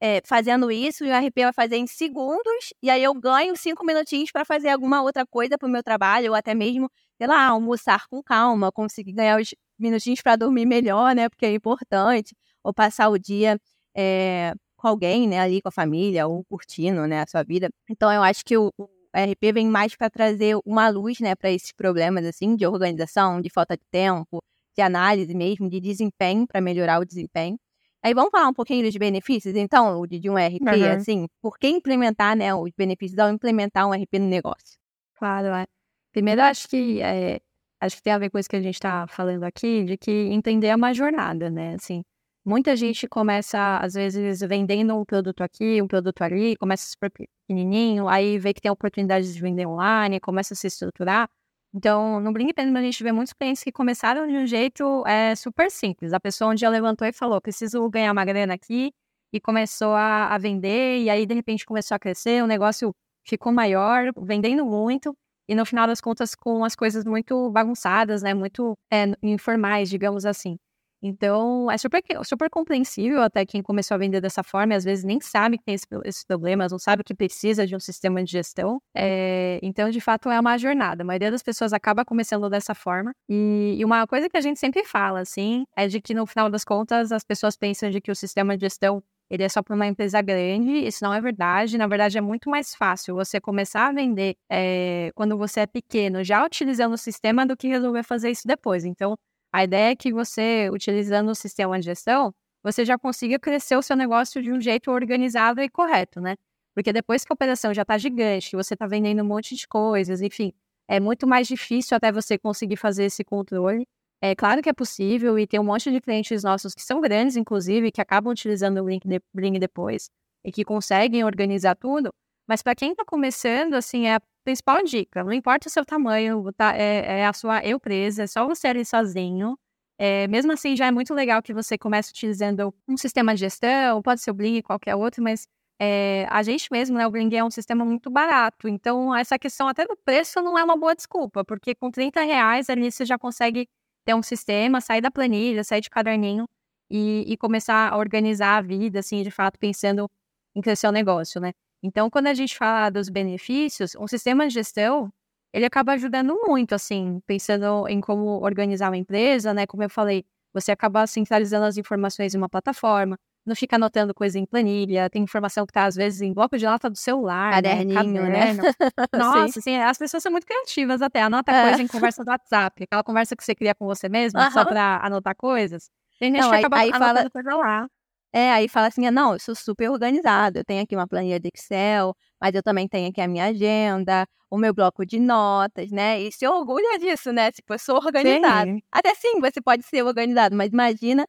é, 0.00 0.20
fazendo 0.24 0.70
isso 0.70 1.04
e 1.04 1.10
o 1.10 1.14
RP 1.16 1.44
vai 1.44 1.52
fazer 1.52 1.76
em 1.76 1.86
segundos, 1.86 2.74
e 2.82 2.90
aí 2.90 3.02
eu 3.02 3.14
ganho 3.14 3.56
cinco 3.56 3.86
minutinhos 3.86 4.30
para 4.30 4.44
fazer 4.44 4.68
alguma 4.68 5.02
outra 5.02 5.24
coisa 5.26 5.56
para 5.56 5.66
o 5.66 5.70
meu 5.70 5.82
trabalho, 5.82 6.30
ou 6.30 6.34
até 6.36 6.54
mesmo, 6.54 6.90
sei 7.16 7.26
lá, 7.26 7.46
almoçar 7.48 8.06
com 8.08 8.22
calma, 8.22 8.70
conseguir 8.70 9.12
ganhar 9.12 9.40
os 9.40 9.54
minutinhos 9.78 10.20
para 10.20 10.36
dormir 10.36 10.66
melhor, 10.66 11.14
né? 11.14 11.28
Porque 11.28 11.46
é 11.46 11.54
importante, 11.54 12.36
ou 12.62 12.74
passar 12.74 13.08
o 13.08 13.18
dia 13.18 13.58
é, 13.96 14.52
com 14.76 14.88
alguém, 14.88 15.26
né, 15.28 15.40
ali 15.40 15.62
com 15.62 15.68
a 15.68 15.72
família, 15.72 16.26
ou 16.26 16.44
curtindo, 16.44 17.06
né, 17.06 17.22
a 17.22 17.26
sua 17.26 17.42
vida. 17.42 17.70
Então 17.88 18.12
eu 18.12 18.22
acho 18.22 18.44
que 18.44 18.58
o, 18.58 18.70
o 18.76 18.84
RP 19.16 19.54
vem 19.54 19.68
mais 19.68 19.96
para 19.96 20.10
trazer 20.10 20.58
uma 20.66 20.88
luz, 20.90 21.18
né, 21.20 21.34
para 21.34 21.50
esses 21.50 21.72
problemas, 21.72 22.26
assim, 22.26 22.56
de 22.56 22.66
organização, 22.66 23.40
de 23.40 23.48
falta 23.48 23.74
de 23.76 23.84
tempo, 23.90 24.42
de 24.76 24.82
análise 24.82 25.34
mesmo, 25.34 25.68
de 25.68 25.80
desempenho, 25.80 26.46
para 26.46 26.60
melhorar 26.60 27.00
o 27.00 27.04
desempenho. 27.04 27.58
Aí 28.02 28.12
vamos 28.12 28.30
falar 28.30 28.48
um 28.48 28.52
pouquinho 28.52 28.84
dos 28.84 28.94
benefícios, 28.96 29.56
então, 29.56 30.06
de 30.06 30.28
um 30.28 30.36
RP, 30.36 30.76
uhum. 30.76 30.92
assim, 30.92 31.26
por 31.40 31.58
que 31.58 31.68
implementar, 31.68 32.36
né, 32.36 32.54
os 32.54 32.70
benefícios 32.76 33.18
ao 33.18 33.30
implementar 33.30 33.88
um 33.88 33.92
RP 33.92 34.18
no 34.18 34.26
negócio? 34.26 34.76
Claro, 35.14 35.48
é. 35.48 35.64
Primeiro, 36.12 36.42
acho 36.42 36.68
que 36.68 37.00
é, 37.00 37.40
acho 37.80 37.96
que 37.96 38.02
tem 38.02 38.12
a 38.12 38.18
ver 38.18 38.30
com 38.30 38.38
isso 38.38 38.48
que 38.48 38.56
a 38.56 38.60
gente 38.60 38.74
está 38.74 39.06
falando 39.06 39.44
aqui, 39.44 39.84
de 39.84 39.96
que 39.96 40.10
entender 40.10 40.66
é 40.68 40.76
uma 40.76 40.92
jornada, 40.92 41.50
né? 41.50 41.74
Assim, 41.76 42.04
muita 42.44 42.76
gente 42.76 43.08
começa, 43.08 43.78
às 43.78 43.94
vezes, 43.94 44.40
vendendo 44.40 44.94
um 44.94 45.04
produto 45.04 45.40
aqui, 45.42 45.80
um 45.80 45.88
produto 45.88 46.20
ali, 46.22 46.56
começa 46.56 46.86
super 46.86 47.10
pequenininho, 47.10 48.06
aí 48.08 48.38
vê 48.38 48.52
que 48.52 48.60
tem 48.60 48.70
oportunidade 48.70 49.32
de 49.32 49.40
vender 49.40 49.66
online, 49.66 50.20
começa 50.20 50.54
a 50.54 50.56
se 50.56 50.66
estruturar. 50.66 51.28
Então, 51.74 52.20
no 52.20 52.32
Penman, 52.32 52.78
a 52.78 52.82
gente 52.82 53.02
vê 53.02 53.10
muitos 53.10 53.32
clientes 53.32 53.64
que 53.64 53.72
começaram 53.72 54.28
de 54.28 54.36
um 54.36 54.46
jeito 54.46 55.04
é, 55.06 55.34
super 55.34 55.68
simples. 55.70 56.12
A 56.12 56.20
pessoa 56.20 56.52
um 56.52 56.54
dia 56.54 56.68
levantou 56.68 57.06
e 57.06 57.12
falou: 57.12 57.40
preciso 57.40 57.88
ganhar 57.90 58.12
uma 58.12 58.24
grana 58.24 58.54
aqui, 58.54 58.92
e 59.32 59.40
começou 59.40 59.92
a, 59.94 60.28
a 60.28 60.38
vender, 60.38 61.02
e 61.02 61.10
aí 61.10 61.26
de 61.26 61.34
repente 61.34 61.66
começou 61.66 61.96
a 61.96 61.98
crescer, 61.98 62.44
o 62.44 62.46
negócio 62.46 62.94
ficou 63.26 63.52
maior, 63.52 64.12
vendendo 64.22 64.64
muito, 64.64 65.16
e 65.48 65.54
no 65.56 65.66
final 65.66 65.88
das 65.88 66.00
contas 66.00 66.36
com 66.36 66.64
as 66.64 66.76
coisas 66.76 67.04
muito 67.04 67.50
bagunçadas, 67.50 68.22
né? 68.22 68.32
Muito 68.34 68.78
é, 68.92 69.06
informais, 69.20 69.90
digamos 69.90 70.24
assim. 70.24 70.56
Então, 71.06 71.70
é 71.70 71.76
super, 71.76 72.02
super 72.24 72.48
compreensível 72.48 73.20
até 73.20 73.44
quem 73.44 73.62
começou 73.62 73.94
a 73.94 73.98
vender 73.98 74.22
dessa 74.22 74.42
forma 74.42 74.72
e 74.72 74.76
às 74.76 74.84
vezes 74.84 75.04
nem 75.04 75.20
sabe 75.20 75.58
que 75.58 75.64
tem 75.64 75.74
esse, 75.74 75.86
esses 76.02 76.24
problemas, 76.24 76.72
não 76.72 76.78
sabe 76.78 77.04
que 77.04 77.14
precisa 77.14 77.66
de 77.66 77.76
um 77.76 77.78
sistema 77.78 78.24
de 78.24 78.32
gestão. 78.32 78.80
É, 78.96 79.60
então, 79.62 79.90
de 79.90 80.00
fato, 80.00 80.30
é 80.30 80.40
uma 80.40 80.56
jornada. 80.56 81.02
A 81.02 81.06
maioria 81.06 81.30
das 81.30 81.42
pessoas 81.42 81.74
acaba 81.74 82.06
começando 82.06 82.48
dessa 82.48 82.74
forma. 82.74 83.12
E, 83.28 83.76
e, 83.78 83.84
uma 83.84 84.06
coisa 84.06 84.30
que 84.30 84.36
a 84.38 84.40
gente 84.40 84.58
sempre 84.58 84.82
fala, 84.82 85.20
assim, 85.20 85.66
é 85.76 85.86
de 85.86 86.00
que 86.00 86.14
no 86.14 86.24
final 86.24 86.48
das 86.48 86.64
contas 86.64 87.12
as 87.12 87.22
pessoas 87.22 87.54
pensam 87.54 87.90
de 87.90 88.00
que 88.00 88.10
o 88.10 88.16
sistema 88.16 88.56
de 88.56 88.62
gestão 88.62 89.02
ele 89.28 89.42
é 89.42 89.48
só 89.48 89.62
para 89.62 89.74
uma 89.74 89.86
empresa 89.86 90.22
grande. 90.22 90.70
Isso 90.86 91.04
não 91.04 91.12
é 91.12 91.20
verdade. 91.20 91.76
Na 91.76 91.86
verdade, 91.86 92.16
é 92.16 92.20
muito 92.20 92.48
mais 92.48 92.74
fácil 92.74 93.14
você 93.14 93.40
começar 93.40 93.88
a 93.88 93.92
vender 93.92 94.36
é, 94.50 95.10
quando 95.14 95.36
você 95.36 95.60
é 95.60 95.66
pequeno, 95.66 96.24
já 96.24 96.44
utilizando 96.44 96.94
o 96.94 96.98
sistema, 96.98 97.44
do 97.46 97.56
que 97.56 97.68
resolver 97.68 98.02
fazer 98.02 98.30
isso 98.30 98.46
depois. 98.46 98.84
Então, 98.84 99.16
a 99.54 99.62
ideia 99.62 99.92
é 99.92 99.94
que 99.94 100.12
você, 100.12 100.68
utilizando 100.72 101.30
o 101.30 101.34
sistema 101.34 101.78
de 101.78 101.84
gestão, 101.84 102.34
você 102.60 102.84
já 102.84 102.98
consiga 102.98 103.38
crescer 103.38 103.76
o 103.76 103.82
seu 103.82 103.94
negócio 103.94 104.42
de 104.42 104.50
um 104.50 104.60
jeito 104.60 104.90
organizado 104.90 105.60
e 105.60 105.68
correto, 105.68 106.20
né? 106.20 106.34
Porque 106.74 106.92
depois 106.92 107.24
que 107.24 107.32
a 107.32 107.34
operação 107.34 107.72
já 107.72 107.82
está 107.82 107.96
gigante, 107.96 108.50
que 108.50 108.56
você 108.56 108.74
está 108.74 108.84
vendendo 108.84 109.22
um 109.22 109.24
monte 109.24 109.54
de 109.54 109.68
coisas, 109.68 110.20
enfim, 110.22 110.52
é 110.88 110.98
muito 110.98 111.24
mais 111.24 111.46
difícil 111.46 111.96
até 111.96 112.10
você 112.10 112.36
conseguir 112.36 112.74
fazer 112.74 113.04
esse 113.04 113.22
controle. 113.22 113.86
É 114.20 114.34
claro 114.34 114.60
que 114.60 114.68
é 114.68 114.72
possível 114.72 115.38
e 115.38 115.46
tem 115.46 115.60
um 115.60 115.64
monte 115.64 115.88
de 115.88 116.00
clientes 116.00 116.42
nossos 116.42 116.74
que 116.74 116.82
são 116.82 117.00
grandes, 117.00 117.36
inclusive, 117.36 117.92
que 117.92 118.00
acabam 118.00 118.32
utilizando 118.32 118.82
o 118.82 118.88
Link 118.88 119.06
de, 119.06 119.20
Bring 119.32 119.60
depois 119.60 120.10
e 120.44 120.50
que 120.50 120.64
conseguem 120.64 121.22
organizar 121.22 121.76
tudo. 121.76 122.12
Mas 122.44 122.60
para 122.60 122.74
quem 122.74 122.90
está 122.90 123.04
começando, 123.04 123.74
assim, 123.74 124.08
é 124.08 124.18
principal 124.44 124.82
dica. 124.84 125.24
Não 125.24 125.32
importa 125.32 125.68
o 125.68 125.70
seu 125.70 125.84
tamanho, 125.84 126.52
tá, 126.52 126.76
é, 126.76 127.20
é 127.20 127.26
a 127.26 127.32
sua 127.32 127.66
empresa, 127.66 128.24
é 128.24 128.26
só 128.26 128.46
você 128.46 128.68
ali 128.68 128.84
sozinho. 128.84 129.58
É, 129.98 130.26
mesmo 130.28 130.52
assim, 130.52 130.76
já 130.76 130.86
é 130.86 130.90
muito 130.90 131.14
legal 131.14 131.42
que 131.42 131.54
você 131.54 131.78
comece 131.78 132.10
utilizando 132.10 132.74
um 132.88 132.96
sistema 132.96 133.34
de 133.34 133.40
gestão, 133.40 134.02
pode 134.02 134.20
ser 134.20 134.30
o 134.30 134.34
Bling, 134.34 134.60
qualquer 134.62 134.96
outro, 134.96 135.22
mas 135.22 135.46
é, 135.80 136.26
a 136.30 136.42
gente 136.42 136.68
mesmo, 136.70 136.96
né, 136.98 137.06
o 137.06 137.10
Bling 137.10 137.34
é 137.34 137.44
um 137.44 137.50
sistema 137.50 137.84
muito 137.84 138.10
barato. 138.10 138.68
Então, 138.68 139.14
essa 139.14 139.38
questão 139.38 139.68
até 139.68 139.86
do 139.86 139.96
preço 139.96 140.40
não 140.42 140.58
é 140.58 140.64
uma 140.64 140.76
boa 140.76 140.94
desculpa, 140.94 141.44
porque 141.44 141.74
com 141.74 141.90
30 141.90 142.22
reais 142.22 142.68
ali 142.68 142.90
você 142.90 143.04
já 143.04 143.18
consegue 143.18 143.68
ter 144.04 144.14
um 144.14 144.22
sistema, 144.22 144.80
sair 144.80 145.00
da 145.00 145.10
planilha, 145.10 145.64
sair 145.64 145.80
de 145.80 145.90
caderninho 145.90 146.48
e, 146.90 147.24
e 147.26 147.36
começar 147.36 147.92
a 147.92 147.96
organizar 147.96 148.58
a 148.58 148.62
vida, 148.62 148.98
assim, 149.00 149.22
de 149.22 149.30
fato, 149.30 149.58
pensando 149.58 150.10
em 150.54 150.60
crescer 150.60 150.86
o 150.88 150.92
negócio, 150.92 151.40
né? 151.40 151.52
Então, 151.84 152.08
quando 152.08 152.28
a 152.28 152.34
gente 152.34 152.56
fala 152.56 152.88
dos 152.88 153.10
benefícios, 153.10 153.94
um 154.00 154.08
sistema 154.08 154.48
de 154.48 154.54
gestão, 154.54 155.12
ele 155.52 155.66
acaba 155.66 155.92
ajudando 155.92 156.34
muito, 156.46 156.74
assim, 156.74 157.20
pensando 157.26 157.86
em 157.86 158.00
como 158.00 158.42
organizar 158.42 158.88
uma 158.88 158.96
empresa, 158.96 159.52
né? 159.52 159.66
Como 159.66 159.82
eu 159.82 159.90
falei, 159.90 160.24
você 160.50 160.72
acaba 160.72 161.06
centralizando 161.06 161.66
as 161.66 161.76
informações 161.76 162.34
em 162.34 162.38
uma 162.38 162.48
plataforma, 162.48 163.18
não 163.44 163.54
fica 163.54 163.76
anotando 163.76 164.14
coisa 164.14 164.38
em 164.38 164.46
planilha, 164.46 165.10
tem 165.10 165.22
informação 165.22 165.66
que 165.66 165.72
está, 165.72 165.84
às 165.84 165.94
vezes, 165.94 166.22
em 166.22 166.32
bloco 166.32 166.56
de 166.56 166.64
nota 166.64 166.88
do 166.88 166.96
celular, 166.96 167.62
né? 167.62 167.84
Caderninho, 167.84 168.22
né? 168.22 168.54
Nossa, 169.12 169.58
assim, 169.58 169.76
as 169.76 169.98
pessoas 169.98 170.22
são 170.22 170.32
muito 170.32 170.46
criativas 170.46 171.02
até, 171.02 171.20
anota 171.20 171.52
é. 171.52 171.68
coisa 171.68 171.82
em 171.82 171.86
conversa 171.86 172.24
do 172.24 172.30
WhatsApp, 172.30 172.82
aquela 172.82 173.04
conversa 173.04 173.36
que 173.36 173.44
você 173.44 173.54
cria 173.54 173.74
com 173.74 173.84
você 173.84 174.08
mesmo, 174.08 174.40
uhum. 174.40 174.50
só 174.52 174.64
para 174.64 175.04
anotar 175.04 175.36
coisas. 175.36 175.90
Tem 176.18 176.32
gente 176.32 176.40
não, 176.40 176.50
que 176.50 176.56
acaba 176.56 176.78
aí, 176.78 176.90
aí 176.90 176.98
fala... 176.98 177.28
coisa 177.28 177.54
lá. 177.56 177.86
É, 178.36 178.50
aí 178.52 178.68
fala 178.68 178.88
assim, 178.88 179.08
não, 179.12 179.34
eu 179.34 179.38
sou 179.38 179.54
super 179.54 179.88
organizado, 179.88 180.58
eu 180.58 180.64
tenho 180.64 180.82
aqui 180.82 180.96
uma 180.96 181.06
planilha 181.06 181.38
de 181.38 181.50
Excel, 181.54 182.12
mas 182.40 182.52
eu 182.52 182.64
também 182.64 182.88
tenho 182.88 183.08
aqui 183.08 183.20
a 183.20 183.28
minha 183.28 183.44
agenda, 183.44 184.26
o 184.50 184.58
meu 184.58 184.74
bloco 184.74 185.06
de 185.06 185.20
notas, 185.20 185.92
né? 185.92 186.20
E 186.20 186.32
se 186.32 186.44
orgulha 186.44 186.98
disso, 186.98 187.32
né? 187.32 187.52
Tipo, 187.52 187.74
eu 187.74 187.78
sou 187.78 187.94
organizado. 188.04 188.72
Sim. 188.72 188.82
Até 188.90 189.14
sim, 189.14 189.38
você 189.40 189.60
pode 189.62 189.84
ser 189.84 190.02
organizado, 190.02 190.56
mas 190.56 190.70
imagina, 190.72 191.24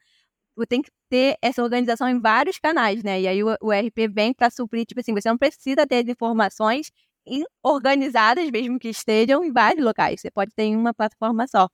você 0.56 0.66
tem 0.68 0.82
que 0.82 0.90
ter 1.08 1.38
essa 1.44 1.62
organização 1.62 2.10
em 2.10 2.20
vários 2.20 2.58
canais, 2.58 3.04
né? 3.04 3.22
E 3.22 3.28
aí 3.28 3.44
o, 3.44 3.56
o 3.62 3.72
RP 3.72 4.08
vem 4.10 4.34
para 4.34 4.50
suprir, 4.50 4.84
tipo 4.86 5.00
assim, 5.00 5.14
você 5.14 5.30
não 5.30 5.38
precisa 5.38 5.86
ter 5.86 5.98
as 5.98 6.08
informações 6.10 6.92
organizadas, 7.64 8.50
mesmo 8.50 8.80
que 8.80 8.90
estejam 8.90 9.44
em 9.44 9.52
vários 9.52 9.86
locais. 9.86 10.22
Você 10.22 10.32
pode 10.32 10.52
ter 10.56 10.64
em 10.64 10.76
uma 10.76 10.94
plataforma 10.94 11.48
só. 11.48 11.70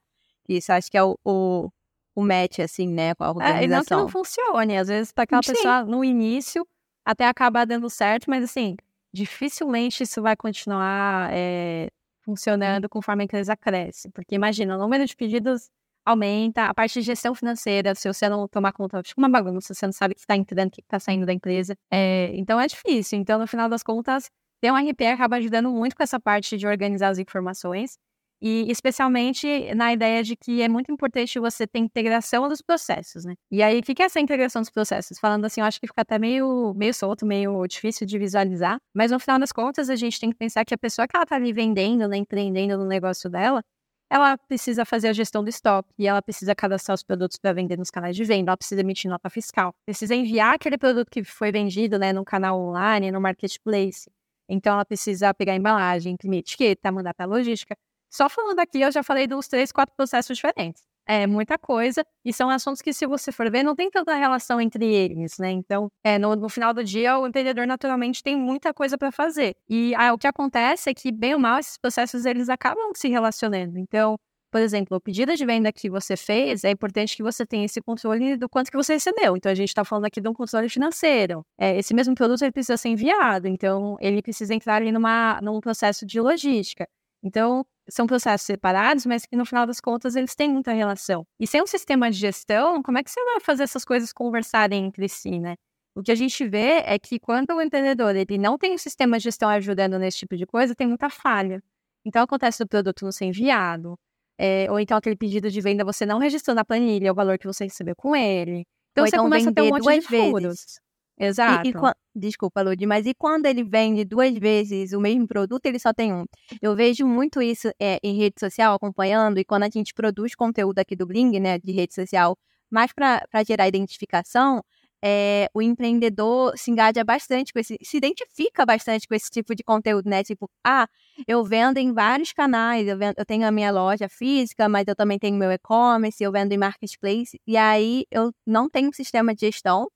Isso 0.49 0.73
acho 0.73 0.91
que 0.91 0.97
é 0.97 1.03
o, 1.03 1.17
o 1.23 1.69
o 2.15 2.23
match, 2.23 2.59
assim, 2.59 2.87
né, 2.87 3.15
com 3.15 3.23
a 3.23 3.29
organização. 3.29 3.61
É, 3.61 3.65
e 3.65 3.67
não 3.67 3.83
que 3.83 3.93
não 3.93 4.07
funcione, 4.09 4.77
às 4.77 4.87
vezes 4.87 5.11
para 5.11 5.23
aquela 5.23 5.43
Sim. 5.43 5.53
pessoa 5.53 5.83
no 5.83 6.03
início 6.03 6.67
até 7.05 7.27
acabar 7.27 7.65
dando 7.65 7.89
certo, 7.89 8.29
mas 8.29 8.43
assim, 8.43 8.75
dificilmente 9.13 10.03
isso 10.03 10.21
vai 10.21 10.35
continuar 10.35 11.29
é, 11.31 11.89
funcionando 12.21 12.87
conforme 12.87 13.23
a 13.23 13.25
empresa 13.25 13.55
cresce. 13.55 14.09
Porque 14.09 14.35
imagina, 14.35 14.75
o 14.75 14.79
número 14.79 15.05
de 15.05 15.15
pedidos 15.15 15.69
aumenta, 16.05 16.65
a 16.65 16.73
parte 16.73 16.93
de 16.99 17.01
gestão 17.01 17.33
financeira, 17.35 17.93
se 17.95 18.11
você 18.11 18.27
não 18.27 18.47
tomar 18.47 18.73
conta, 18.73 19.01
fica 19.03 19.19
uma 19.19 19.29
bagunça, 19.29 19.73
você 19.73 19.85
não 19.85 19.93
sabe 19.93 20.13
o 20.13 20.15
que 20.15 20.21
está 20.21 20.35
entrando, 20.35 20.67
o 20.69 20.71
que 20.71 20.81
está 20.81 20.99
saindo 20.99 21.25
da 21.25 21.33
empresa. 21.33 21.75
É, 21.91 22.31
então 22.33 22.59
é 22.59 22.67
difícil. 22.67 23.19
Então, 23.19 23.39
no 23.39 23.47
final 23.47 23.69
das 23.69 23.83
contas, 23.83 24.29
ter 24.59 24.71
um 24.71 24.75
RP 24.75 25.01
acaba 25.13 25.37
ajudando 25.37 25.69
muito 25.69 25.95
com 25.95 26.03
essa 26.03 26.19
parte 26.19 26.57
de 26.57 26.67
organizar 26.67 27.09
as 27.09 27.19
informações. 27.19 27.97
E 28.41 28.71
especialmente 28.71 29.73
na 29.75 29.93
ideia 29.93 30.23
de 30.23 30.35
que 30.35 30.61
é 30.63 30.67
muito 30.67 30.91
importante 30.91 31.39
você 31.39 31.67
ter 31.67 31.77
integração 31.79 32.49
dos 32.49 32.61
processos, 32.61 33.23
né? 33.23 33.35
E 33.51 33.61
aí, 33.61 33.79
o 33.79 33.83
que 33.83 34.01
é 34.01 34.05
essa 34.05 34.19
integração 34.19 34.61
dos 34.61 34.71
processos? 34.71 35.19
Falando 35.19 35.45
assim, 35.45 35.61
eu 35.61 35.67
acho 35.67 35.79
que 35.79 35.87
fica 35.87 36.01
até 36.01 36.17
meio, 36.17 36.73
meio 36.75 36.93
solto, 36.93 37.25
meio 37.25 37.65
difícil 37.67 38.07
de 38.07 38.17
visualizar. 38.17 38.77
Mas 38.95 39.11
no 39.11 39.19
final 39.19 39.37
das 39.37 39.51
contas, 39.51 39.89
a 39.89 39.95
gente 39.95 40.19
tem 40.19 40.31
que 40.31 40.35
pensar 40.35 40.65
que 40.65 40.73
a 40.73 40.77
pessoa 40.77 41.07
que 41.07 41.15
ela 41.15 41.25
tá 41.25 41.35
ali 41.35 41.53
vendendo, 41.53 42.07
né, 42.07 42.17
empreendendo 42.17 42.77
no 42.77 42.85
negócio 42.85 43.29
dela, 43.29 43.61
ela 44.09 44.37
precisa 44.37 44.83
fazer 44.83 45.07
a 45.07 45.13
gestão 45.13 45.41
do 45.43 45.49
estoque 45.49 45.89
e 45.97 46.05
ela 46.05 46.21
precisa 46.21 46.53
cadastrar 46.53 46.95
os 46.95 47.03
produtos 47.03 47.37
para 47.37 47.53
vender 47.53 47.77
nos 47.77 47.89
canais 47.89 48.13
de 48.15 48.25
venda, 48.25 48.49
ela 48.51 48.57
precisa 48.57 48.81
emitir 48.81 49.09
nota 49.09 49.29
fiscal, 49.29 49.73
precisa 49.85 50.13
enviar 50.13 50.55
aquele 50.55 50.77
produto 50.77 51.09
que 51.09 51.23
foi 51.23 51.49
vendido 51.49 51.97
né, 51.97 52.11
no 52.11 52.25
canal 52.25 52.59
online, 52.59 53.09
no 53.09 53.21
marketplace. 53.21 54.09
Então, 54.49 54.73
ela 54.73 54.83
precisa 54.83 55.33
pegar 55.33 55.53
a 55.53 55.55
embalagem, 55.55 56.13
imprimir 56.13 56.39
etiqueta, 56.39 56.91
mandar 56.91 57.13
para 57.13 57.25
a 57.25 57.29
logística. 57.29 57.73
Só 58.11 58.27
falando 58.29 58.59
aqui, 58.59 58.81
eu 58.81 58.91
já 58.91 59.01
falei 59.01 59.25
dos 59.25 59.47
três, 59.47 59.71
quatro 59.71 59.95
processos 59.95 60.35
diferentes. 60.35 60.83
é 61.07 61.25
muita 61.25 61.57
coisa, 61.57 62.05
e 62.23 62.31
são 62.31 62.49
assuntos 62.49 62.81
que, 62.81 62.93
se 62.93 63.05
você 63.07 63.31
for 63.31 63.49
ver, 63.49 63.63
não 63.63 63.75
tem 63.75 63.89
tanta 63.89 64.13
relação 64.15 64.61
entre 64.61 64.85
eles, 64.85 65.37
né? 65.39 65.49
Então, 65.51 65.89
é, 66.03 66.19
no, 66.19 66.35
no 66.35 66.47
final 66.49 66.73
do 66.73 66.83
dia, 66.83 67.17
o 67.17 67.27
empreendedor 67.27 67.65
naturalmente 67.65 68.21
tem 68.23 68.37
muita 68.37 68.73
coisa 68.73 68.97
para 68.97 69.11
fazer. 69.11 69.55
E 69.69 69.93
ah, 69.95 70.13
o 70.13 70.17
que 70.17 70.27
acontece 70.27 70.89
é 70.89 70.93
que, 70.93 71.11
bem 71.11 71.33
ou 71.33 71.39
mal, 71.39 71.59
esses 71.59 71.77
processos 71.77 72.25
eles 72.25 72.49
acabam 72.49 72.91
se 72.95 73.09
relacionando. 73.09 73.77
Então, 73.79 74.15
por 74.51 74.61
exemplo, 74.61 74.97
o 74.97 75.01
pedido 75.01 75.33
de 75.35 75.45
venda 75.45 75.71
que 75.71 75.89
você 75.89 76.17
fez, 76.17 76.63
é 76.65 76.71
importante 76.71 77.15
que 77.15 77.23
você 77.23 77.45
tenha 77.45 77.65
esse 77.65 77.81
controle 77.81 78.35
do 78.37 78.49
quanto 78.49 78.69
que 78.69 78.77
você 78.77 78.93
recebeu. 78.93 79.37
Então, 79.37 79.51
a 79.51 79.55
gente 79.55 79.69
está 79.69 79.83
falando 79.85 80.05
aqui 80.05 80.19
de 80.21 80.27
um 80.29 80.33
controle 80.33 80.67
financeiro. 80.69 81.43
É, 81.57 81.77
esse 81.77 81.93
mesmo 81.93 82.13
produto 82.13 82.41
ele 82.43 82.51
precisa 82.51 82.77
ser 82.77 82.89
enviado, 82.89 83.47
então 83.47 83.97
ele 84.01 84.21
precisa 84.21 84.53
entrar 84.53 84.75
ali 84.75 84.91
numa, 84.91 85.39
num 85.41 85.59
processo 85.61 86.05
de 86.05 86.19
logística. 86.19 86.87
Então, 87.23 87.65
são 87.89 88.07
processos 88.07 88.45
separados, 88.45 89.05
mas 89.05 89.25
que 89.25 89.35
no 89.35 89.45
final 89.45 89.65
das 89.65 89.79
contas 89.79 90.15
eles 90.15 90.35
têm 90.35 90.49
muita 90.49 90.71
relação. 90.71 91.25
E 91.39 91.45
sem 91.45 91.61
um 91.61 91.67
sistema 91.67 92.09
de 92.09 92.17
gestão, 92.17 92.81
como 92.81 92.97
é 92.97 93.03
que 93.03 93.11
você 93.11 93.23
vai 93.23 93.39
fazer 93.39 93.63
essas 93.63 93.85
coisas 93.85 94.11
conversarem 94.13 94.85
entre 94.85 95.07
si, 95.09 95.39
né? 95.39 95.55
O 95.95 96.01
que 96.01 96.11
a 96.11 96.15
gente 96.15 96.47
vê 96.47 96.81
é 96.85 96.97
que 96.97 97.19
quando 97.19 97.51
o 97.51 97.61
empreendedor 97.61 98.15
ele 98.15 98.37
não 98.37 98.57
tem 98.57 98.73
um 98.73 98.77
sistema 98.77 99.17
de 99.17 99.25
gestão 99.25 99.49
ajudando 99.49 99.99
nesse 99.99 100.19
tipo 100.19 100.37
de 100.37 100.45
coisa, 100.45 100.73
tem 100.73 100.87
muita 100.87 101.09
falha. 101.09 101.61
Então 102.05 102.23
acontece 102.23 102.63
o 102.63 102.67
produto 102.67 103.03
não 103.03 103.11
ser 103.11 103.25
enviado, 103.25 103.97
é, 104.39 104.71
ou 104.71 104.79
então 104.79 104.97
aquele 104.97 105.15
pedido 105.15 105.51
de 105.51 105.61
venda 105.61 105.83
você 105.83 106.05
não 106.05 106.17
registrou 106.17 106.55
na 106.55 106.63
planilha 106.63 107.11
o 107.11 107.15
valor 107.15 107.37
que 107.37 107.45
você 107.45 107.65
recebeu 107.65 107.95
com 107.95 108.15
ele. 108.15 108.65
Então 108.91 109.03
ou 109.03 109.07
você 109.07 109.15
então 109.15 109.25
começa 109.25 109.49
a 109.49 109.53
ter 109.53 109.61
um 109.61 109.69
monte 109.69 109.99
de 109.99 110.01
furos. 110.01 110.43
Vezes. 110.43 110.79
Exato. 111.25 111.67
E, 111.67 111.71
e, 111.71 112.19
desculpa, 112.19 112.61
Lud, 112.61 112.85
mas 112.85 113.05
e 113.05 113.13
quando 113.13 113.45
ele 113.45 113.63
vende 113.63 114.03
duas 114.03 114.33
vezes 114.37 114.91
o 114.93 114.99
mesmo 114.99 115.27
produto, 115.27 115.65
ele 115.65 115.79
só 115.79 115.93
tem 115.93 116.13
um? 116.13 116.25
Eu 116.61 116.75
vejo 116.75 117.05
muito 117.05 117.41
isso 117.41 117.69
é, 117.79 117.99
em 118.03 118.17
rede 118.17 118.39
social, 118.39 118.73
acompanhando, 118.73 119.39
e 119.39 119.45
quando 119.45 119.63
a 119.63 119.69
gente 119.69 119.93
produz 119.93 120.35
conteúdo 120.35 120.79
aqui 120.79 120.95
do 120.95 121.05
Bling, 121.05 121.39
né, 121.39 121.59
de 121.59 121.71
rede 121.71 121.93
social, 121.93 122.37
mais 122.69 122.91
para 122.91 123.43
gerar 123.45 123.67
identificação, 123.67 124.63
é, 125.03 125.49
o 125.53 125.61
empreendedor 125.61 126.55
se 126.55 126.69
engaja 126.69 127.03
bastante 127.03 127.51
com 127.51 127.59
esse, 127.59 127.77
se 127.81 127.97
identifica 127.97 128.65
bastante 128.65 129.07
com 129.07 129.15
esse 129.15 129.29
tipo 129.31 129.55
de 129.55 129.63
conteúdo, 129.63 130.07
né? 130.07 130.23
Tipo, 130.23 130.49
ah, 130.63 130.87
eu 131.27 131.43
vendo 131.43 131.77
em 131.77 131.91
vários 131.91 132.31
canais, 132.31 132.87
eu, 132.87 132.97
vendo, 132.97 133.15
eu 133.17 133.25
tenho 133.25 133.47
a 133.47 133.51
minha 133.51 133.71
loja 133.71 134.07
física, 134.07 134.69
mas 134.69 134.85
eu 134.87 134.95
também 134.95 135.17
tenho 135.17 135.37
meu 135.37 135.51
e-commerce, 135.51 136.23
eu 136.23 136.31
vendo 136.31 136.51
em 136.51 136.57
marketplace, 136.57 137.39
e 137.47 137.57
aí 137.57 138.05
eu 138.11 138.31
não 138.45 138.69
tenho 138.69 138.89
um 138.89 138.93
sistema 138.93 139.33
de 139.33 139.41
gestão, 139.47 139.87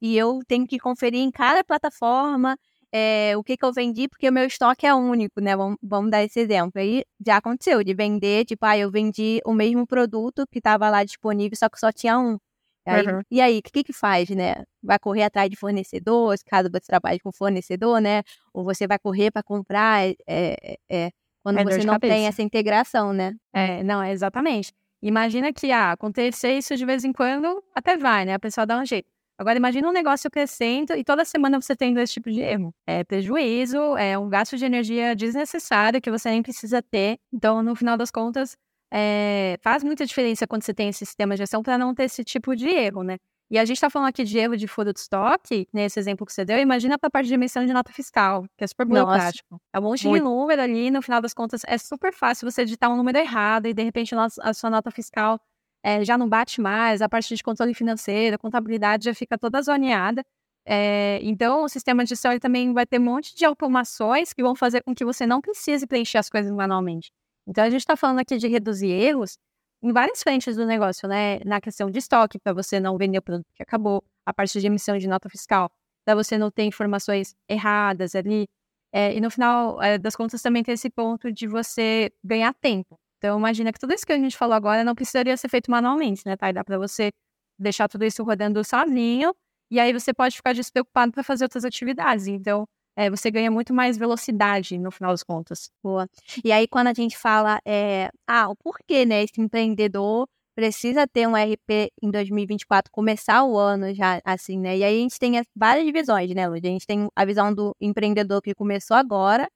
e 0.00 0.16
eu 0.16 0.40
tenho 0.46 0.66
que 0.66 0.78
conferir 0.78 1.20
em 1.20 1.30
cada 1.30 1.62
plataforma 1.64 2.56
é, 2.92 3.36
o 3.36 3.44
que, 3.44 3.56
que 3.56 3.64
eu 3.64 3.72
vendi, 3.72 4.08
porque 4.08 4.28
o 4.28 4.32
meu 4.32 4.46
estoque 4.46 4.86
é 4.86 4.94
único, 4.94 5.40
né? 5.40 5.56
Vamos, 5.56 5.76
vamos 5.82 6.10
dar 6.10 6.24
esse 6.24 6.40
exemplo. 6.40 6.80
Aí 6.80 7.04
já 7.24 7.36
aconteceu 7.36 7.82
de 7.84 7.94
vender, 7.94 8.44
tipo, 8.46 8.64
ah, 8.64 8.78
eu 8.78 8.90
vendi 8.90 9.40
o 9.44 9.52
mesmo 9.52 9.86
produto 9.86 10.46
que 10.50 10.58
estava 10.58 10.88
lá 10.88 11.04
disponível, 11.04 11.56
só 11.56 11.68
que 11.68 11.78
só 11.78 11.92
tinha 11.92 12.18
um. 12.18 12.38
Aí, 12.86 13.06
uhum. 13.06 13.20
E 13.30 13.40
aí, 13.42 13.58
o 13.58 13.62
que, 13.62 13.84
que 13.84 13.92
faz, 13.92 14.30
né? 14.30 14.64
Vai 14.82 14.98
correr 14.98 15.24
atrás 15.24 15.50
de 15.50 15.56
fornecedores, 15.56 16.42
caso 16.42 16.70
você 16.72 16.86
trabalhe 16.86 17.20
com 17.20 17.30
fornecedor, 17.30 18.00
né? 18.00 18.22
Ou 18.54 18.64
você 18.64 18.86
vai 18.86 18.98
correr 18.98 19.30
para 19.30 19.42
comprar, 19.42 20.06
é, 20.06 20.16
é, 20.26 20.78
é, 20.88 21.10
quando 21.42 21.58
é 21.58 21.64
você 21.64 21.84
não 21.84 21.94
cabeça. 21.94 22.14
tem 22.14 22.26
essa 22.26 22.42
integração, 22.42 23.12
né? 23.12 23.34
É, 23.52 23.82
não, 23.82 24.02
é 24.02 24.12
exatamente. 24.12 24.72
Imagina 25.02 25.52
que, 25.52 25.70
ah, 25.70 25.92
acontecer 25.92 26.54
isso 26.56 26.74
de 26.74 26.86
vez 26.86 27.04
em 27.04 27.12
quando, 27.12 27.62
até 27.74 27.98
vai, 27.98 28.24
né? 28.24 28.32
A 28.34 28.38
pessoa 28.38 28.66
dá 28.66 28.78
um 28.80 28.86
jeito. 28.86 29.17
Agora, 29.38 29.56
imagina 29.56 29.88
um 29.88 29.92
negócio 29.92 30.28
crescendo 30.28 30.94
e 30.96 31.04
toda 31.04 31.24
semana 31.24 31.60
você 31.60 31.76
tendo 31.76 32.00
esse 32.00 32.14
tipo 32.14 32.28
de 32.30 32.40
erro. 32.40 32.74
É 32.84 33.04
prejuízo, 33.04 33.96
é 33.96 34.18
um 34.18 34.28
gasto 34.28 34.56
de 34.56 34.64
energia 34.64 35.14
desnecessário 35.14 36.00
que 36.00 36.10
você 36.10 36.28
nem 36.28 36.42
precisa 36.42 36.82
ter. 36.82 37.18
Então, 37.32 37.62
no 37.62 37.76
final 37.76 37.96
das 37.96 38.10
contas, 38.10 38.56
é, 38.92 39.56
faz 39.62 39.84
muita 39.84 40.04
diferença 40.04 40.44
quando 40.44 40.64
você 40.64 40.74
tem 40.74 40.88
esse 40.88 41.06
sistema 41.06 41.34
de 41.34 41.38
gestão 41.38 41.62
para 41.62 41.78
não 41.78 41.94
ter 41.94 42.04
esse 42.04 42.24
tipo 42.24 42.56
de 42.56 42.68
erro, 42.68 43.04
né? 43.04 43.16
E 43.50 43.58
a 43.58 43.64
gente 43.64 43.76
está 43.76 43.88
falando 43.88 44.08
aqui 44.08 44.24
de 44.24 44.38
erro 44.38 44.56
de 44.56 44.66
furo 44.66 44.92
de 44.92 44.98
estoque, 44.98 45.66
nesse 45.72 45.98
exemplo 45.98 46.26
que 46.26 46.32
você 46.32 46.44
deu, 46.44 46.58
imagina 46.58 46.98
para 46.98 47.08
a 47.08 47.10
parte 47.10 47.28
de 47.28 47.34
emissão 47.34 47.64
de 47.64 47.72
nota 47.72 47.90
fiscal, 47.92 48.44
que 48.58 48.64
é 48.64 48.66
super 48.66 48.84
burocrático. 48.84 49.58
É 49.72 49.78
um 49.78 49.82
monte 49.82 50.06
muito. 50.06 50.22
de 50.22 50.28
número 50.28 50.60
ali, 50.60 50.90
no 50.90 51.00
final 51.00 51.20
das 51.22 51.32
contas, 51.32 51.62
é 51.66 51.78
super 51.78 52.12
fácil 52.12 52.50
você 52.50 52.64
digitar 52.64 52.90
um 52.90 52.96
número 52.96 53.16
errado 53.16 53.66
e, 53.66 53.72
de 53.72 53.82
repente, 53.82 54.14
a 54.14 54.52
sua 54.52 54.68
nota 54.68 54.90
fiscal 54.90 55.40
é, 55.82 56.04
já 56.04 56.18
não 56.18 56.28
bate 56.28 56.60
mais, 56.60 57.00
a 57.02 57.08
parte 57.08 57.34
de 57.34 57.42
controle 57.42 57.74
financeiro, 57.74 58.36
a 58.36 58.38
contabilidade 58.38 59.04
já 59.04 59.14
fica 59.14 59.38
toda 59.38 59.60
zoneada. 59.62 60.24
É, 60.66 61.18
então, 61.22 61.64
o 61.64 61.68
sistema 61.68 62.04
de 62.04 62.10
gestão 62.10 62.38
também 62.38 62.72
vai 62.74 62.84
ter 62.84 63.00
um 63.00 63.04
monte 63.04 63.34
de 63.34 63.44
automações 63.44 64.32
que 64.32 64.42
vão 64.42 64.54
fazer 64.54 64.82
com 64.82 64.94
que 64.94 65.04
você 65.04 65.26
não 65.26 65.40
precise 65.40 65.86
preencher 65.86 66.18
as 66.18 66.28
coisas 66.28 66.52
manualmente. 66.52 67.10
Então, 67.46 67.64
a 67.64 67.70
gente 67.70 67.80
está 67.80 67.96
falando 67.96 68.18
aqui 68.18 68.36
de 68.36 68.46
reduzir 68.48 68.90
erros 68.90 69.38
em 69.82 69.92
várias 69.92 70.22
frentes 70.22 70.56
do 70.56 70.66
negócio, 70.66 71.08
né? 71.08 71.38
Na 71.44 71.60
questão 71.60 71.90
de 71.90 71.98
estoque, 71.98 72.38
para 72.38 72.52
você 72.52 72.80
não 72.80 72.98
vender 72.98 73.18
o 73.18 73.22
produto 73.22 73.46
que 73.54 73.62
acabou, 73.62 74.04
a 74.26 74.34
parte 74.34 74.60
de 74.60 74.66
emissão 74.66 74.98
de 74.98 75.08
nota 75.08 75.28
fiscal, 75.30 75.70
para 76.04 76.14
você 76.14 76.36
não 76.36 76.50
ter 76.50 76.64
informações 76.64 77.34
erradas 77.48 78.14
ali. 78.14 78.46
É, 78.92 79.14
e 79.14 79.20
no 79.20 79.30
final 79.30 79.78
das 80.00 80.16
contas 80.16 80.42
também 80.42 80.62
tem 80.62 80.74
esse 80.74 80.90
ponto 80.90 81.32
de 81.32 81.46
você 81.46 82.10
ganhar 82.22 82.52
tempo. 82.54 82.98
Então, 83.18 83.38
imagina 83.38 83.72
que 83.72 83.78
tudo 83.78 83.92
isso 83.94 84.06
que 84.06 84.12
a 84.12 84.18
gente 84.18 84.36
falou 84.36 84.54
agora 84.54 84.84
não 84.84 84.94
precisaria 84.94 85.36
ser 85.36 85.48
feito 85.48 85.70
manualmente, 85.70 86.22
né, 86.24 86.36
tá? 86.36 86.50
Dá 86.52 86.64
para 86.64 86.78
você 86.78 87.10
deixar 87.58 87.88
tudo 87.88 88.04
isso 88.04 88.22
rodando 88.22 88.62
sozinho, 88.64 89.34
e 89.70 89.80
aí 89.80 89.92
você 89.92 90.14
pode 90.14 90.36
ficar 90.36 90.54
despreocupado 90.54 91.12
para 91.12 91.22
fazer 91.22 91.44
outras 91.44 91.64
atividades. 91.64 92.26
Então, 92.28 92.64
é, 92.96 93.10
você 93.10 93.30
ganha 93.30 93.50
muito 93.50 93.74
mais 93.74 93.96
velocidade 93.98 94.78
no 94.78 94.90
final 94.90 95.12
das 95.12 95.22
contas. 95.22 95.70
Boa. 95.82 96.08
E 96.44 96.50
aí, 96.52 96.66
quando 96.66 96.88
a 96.88 96.94
gente 96.94 97.16
fala, 97.18 97.60
é, 97.66 98.10
ah, 98.26 98.48
o 98.48 98.56
porquê, 98.56 99.04
né, 99.04 99.22
esse 99.22 99.40
empreendedor 99.40 100.26
precisa 100.56 101.06
ter 101.06 101.28
um 101.28 101.36
RP 101.36 101.92
em 102.02 102.10
2024, 102.10 102.90
começar 102.90 103.44
o 103.44 103.56
ano 103.56 103.94
já 103.94 104.20
assim, 104.24 104.58
né? 104.58 104.76
E 104.76 104.82
aí 104.82 104.96
a 104.98 105.00
gente 105.00 105.16
tem 105.16 105.40
várias 105.54 105.88
visões, 105.92 106.34
né, 106.34 106.48
Lud? 106.48 106.66
A 106.66 106.70
gente 106.70 106.86
tem 106.86 107.06
a 107.14 107.24
visão 107.24 107.54
do 107.54 107.76
empreendedor 107.80 108.42
que 108.42 108.52
começou 108.54 108.96
agora, 108.96 109.48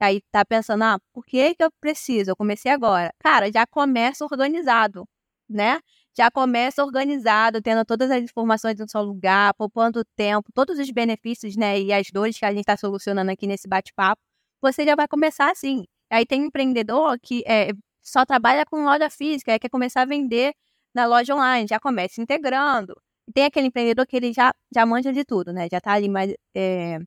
Aí 0.00 0.20
tá 0.30 0.44
pensando, 0.44 0.82
ah, 0.84 0.98
por 1.12 1.24
que, 1.24 1.54
que 1.54 1.64
eu 1.64 1.70
preciso? 1.80 2.30
Eu 2.30 2.36
comecei 2.36 2.70
agora. 2.70 3.10
Cara, 3.18 3.50
já 3.50 3.66
começa 3.66 4.24
organizado, 4.24 5.04
né? 5.48 5.80
Já 6.16 6.30
começa 6.30 6.84
organizado, 6.84 7.60
tendo 7.62 7.84
todas 7.84 8.10
as 8.10 8.22
informações 8.22 8.78
no 8.78 8.88
seu 8.88 9.02
lugar, 9.02 9.54
poupando 9.54 10.04
tempo, 10.16 10.50
todos 10.52 10.78
os 10.78 10.90
benefícios, 10.90 11.56
né? 11.56 11.80
E 11.80 11.92
as 11.92 12.08
dores 12.10 12.38
que 12.38 12.44
a 12.44 12.50
gente 12.50 12.60
está 12.60 12.76
solucionando 12.76 13.30
aqui 13.30 13.46
nesse 13.46 13.68
bate-papo. 13.68 14.20
Você 14.62 14.84
já 14.84 14.94
vai 14.94 15.08
começar 15.08 15.50
assim. 15.50 15.84
Aí 16.10 16.26
tem 16.26 16.44
empreendedor 16.46 17.18
que 17.22 17.42
é, 17.46 17.72
só 18.02 18.24
trabalha 18.24 18.64
com 18.66 18.84
loja 18.84 19.10
física, 19.10 19.58
quer 19.58 19.68
começar 19.68 20.02
a 20.02 20.04
vender 20.04 20.52
na 20.94 21.06
loja 21.06 21.34
online, 21.34 21.66
já 21.68 21.80
começa 21.80 22.20
integrando. 22.22 22.94
Tem 23.34 23.44
aquele 23.44 23.66
empreendedor 23.68 24.06
que 24.06 24.16
ele 24.16 24.32
já, 24.32 24.52
já 24.74 24.86
manja 24.86 25.12
de 25.12 25.24
tudo, 25.24 25.52
né? 25.52 25.68
Já 25.70 25.80
tá 25.80 25.92
ali 25.92 26.08
mais. 26.08 26.32
É, 26.54 26.98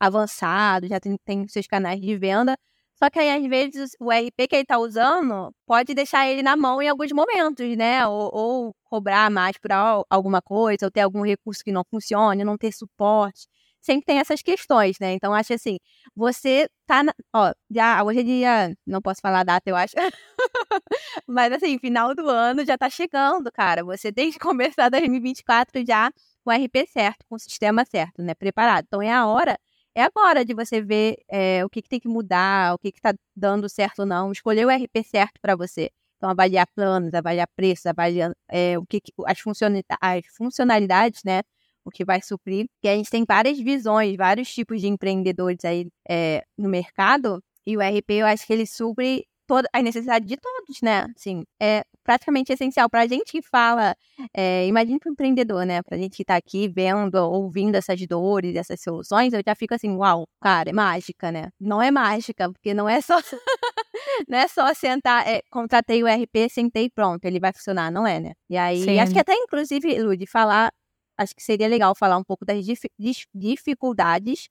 avançado, 0.00 0.86
já 0.88 1.00
tem, 1.00 1.16
tem 1.24 1.48
seus 1.48 1.66
canais 1.66 2.00
de 2.00 2.16
venda. 2.16 2.56
Só 2.98 3.08
que 3.08 3.18
aí, 3.18 3.30
às 3.30 3.48
vezes, 3.48 3.92
o 4.00 4.10
RP 4.10 4.48
que 4.48 4.56
ele 4.56 4.62
está 4.62 4.76
usando 4.78 5.52
pode 5.66 5.94
deixar 5.94 6.28
ele 6.28 6.42
na 6.42 6.56
mão 6.56 6.82
em 6.82 6.88
alguns 6.88 7.12
momentos, 7.12 7.76
né? 7.76 8.04
Ou, 8.06 8.30
ou 8.34 8.76
cobrar 8.84 9.30
mais 9.30 9.56
por 9.56 9.70
alguma 10.10 10.42
coisa, 10.42 10.86
ou 10.86 10.90
ter 10.90 11.02
algum 11.02 11.22
recurso 11.24 11.62
que 11.62 11.70
não 11.70 11.84
funcione, 11.88 12.42
não 12.44 12.58
ter 12.58 12.72
suporte. 12.72 13.46
Sempre 13.80 14.04
tem 14.06 14.18
essas 14.18 14.42
questões, 14.42 14.98
né? 15.00 15.12
Então, 15.12 15.32
acho 15.32 15.54
assim, 15.54 15.78
você 16.14 16.68
tá. 16.86 17.04
Na, 17.04 17.14
ó, 17.32 17.52
já, 17.70 18.02
hoje 18.02 18.20
é 18.20 18.22
dia. 18.24 18.76
Não 18.84 19.00
posso 19.00 19.20
falar 19.20 19.40
a 19.40 19.44
data, 19.44 19.70
eu 19.70 19.76
acho. 19.76 19.94
Mas, 21.26 21.52
assim, 21.52 21.78
final 21.78 22.14
do 22.14 22.28
ano 22.28 22.64
já 22.64 22.76
tá 22.76 22.90
chegando, 22.90 23.50
cara. 23.52 23.84
Você 23.84 24.12
tem 24.12 24.32
que 24.32 24.38
começar 24.40 24.88
2024 24.88 25.84
já 25.86 26.10
com 26.44 26.50
o 26.50 26.52
RP 26.52 26.86
certo, 26.88 27.24
com 27.28 27.36
o 27.36 27.38
sistema 27.38 27.84
certo, 27.84 28.22
né? 28.22 28.34
Preparado. 28.34 28.84
Então, 28.88 29.00
é 29.02 29.12
a 29.12 29.26
hora 29.26 29.58
é 29.94 30.02
agora 30.02 30.44
de 30.44 30.54
você 30.54 30.80
ver 30.82 31.16
é, 31.28 31.64
o 31.64 31.68
que, 31.68 31.82
que, 31.82 31.88
tem 31.88 32.00
que 32.00 32.08
mudar, 32.08 32.74
o 32.74 32.78
que 32.78 32.88
está 32.88 33.12
dando 33.34 33.68
certo 33.68 34.00
ou 34.00 34.06
não, 34.06 34.32
escolher 34.32 34.66
o 34.66 34.70
RP 34.70 35.04
certo 35.04 35.40
para 35.40 35.56
você. 35.56 35.90
Então, 36.16 36.30
avaliar 36.30 36.66
planos, 36.74 37.14
avaliar 37.14 37.48
preços, 37.56 37.86
avaliar 37.86 38.32
é, 38.48 38.78
o 38.78 38.84
que, 38.86 39.00
que 39.00 39.12
as, 39.26 39.38
as 40.00 40.26
funcionalidades, 40.36 41.22
né? 41.24 41.42
O 41.84 41.90
que 41.90 42.04
vai 42.04 42.20
suprir. 42.20 42.66
Que 42.82 42.88
a 42.88 42.96
gente 42.96 43.10
tem 43.10 43.24
várias 43.26 43.58
visões, 43.58 44.16
vários 44.16 44.52
tipos 44.52 44.80
de 44.80 44.88
empreendedores 44.88 45.64
aí 45.64 45.88
é, 46.08 46.44
no 46.56 46.68
mercado. 46.68 47.42
E 47.66 47.76
o 47.76 47.80
RP, 47.80 48.10
eu 48.10 48.26
acho 48.26 48.46
que 48.46 48.52
ele 48.52 48.66
supre 48.66 49.26
toda 49.46 49.68
a 49.72 49.80
necessidade 49.80 50.26
de 50.26 50.36
todos, 50.36 50.80
né? 50.82 51.06
Assim, 51.16 51.44
é 51.60 51.84
praticamente 52.08 52.50
essencial 52.50 52.88
para 52.88 53.02
a 53.02 53.06
gente 53.06 53.32
que 53.32 53.42
fala, 53.42 53.94
é, 54.34 54.66
imagine 54.66 54.98
para 54.98 55.10
o 55.10 55.12
empreendedor, 55.12 55.66
né? 55.66 55.82
Para 55.82 55.94
a 55.94 55.98
gente 56.00 56.16
que 56.16 56.22
está 56.22 56.36
aqui 56.36 56.66
vendo, 56.66 57.16
ouvindo 57.16 57.74
essas 57.74 58.00
dores, 58.06 58.56
essas 58.56 58.80
soluções, 58.80 59.34
eu 59.34 59.42
já 59.46 59.54
fico 59.54 59.74
assim, 59.74 59.94
uau, 59.94 60.26
cara, 60.40 60.70
é 60.70 60.72
mágica, 60.72 61.30
né? 61.30 61.50
Não 61.60 61.82
é 61.82 61.90
mágica, 61.90 62.50
porque 62.50 62.72
não 62.72 62.88
é 62.88 63.02
só, 63.02 63.18
não 64.26 64.38
é 64.38 64.48
só 64.48 64.72
sentar, 64.72 65.28
é, 65.28 65.42
contratei 65.50 66.02
o 66.02 66.06
RP, 66.06 66.48
sentei 66.50 66.88
pronto, 66.88 67.26
ele 67.26 67.38
vai 67.38 67.52
funcionar, 67.52 67.92
não 67.92 68.06
é, 68.06 68.18
né? 68.18 68.32
E 68.48 68.56
aí, 68.56 68.84
Sim. 68.84 68.98
acho 69.00 69.12
que 69.12 69.20
até 69.20 69.34
inclusive, 69.34 70.02
Lud, 70.02 70.26
falar, 70.26 70.72
acho 71.18 71.34
que 71.36 71.42
seria 71.42 71.68
legal 71.68 71.94
falar 71.94 72.16
um 72.16 72.24
pouco 72.24 72.42
das 72.42 72.64
dif 72.64 72.86
dificuldades 73.34 74.48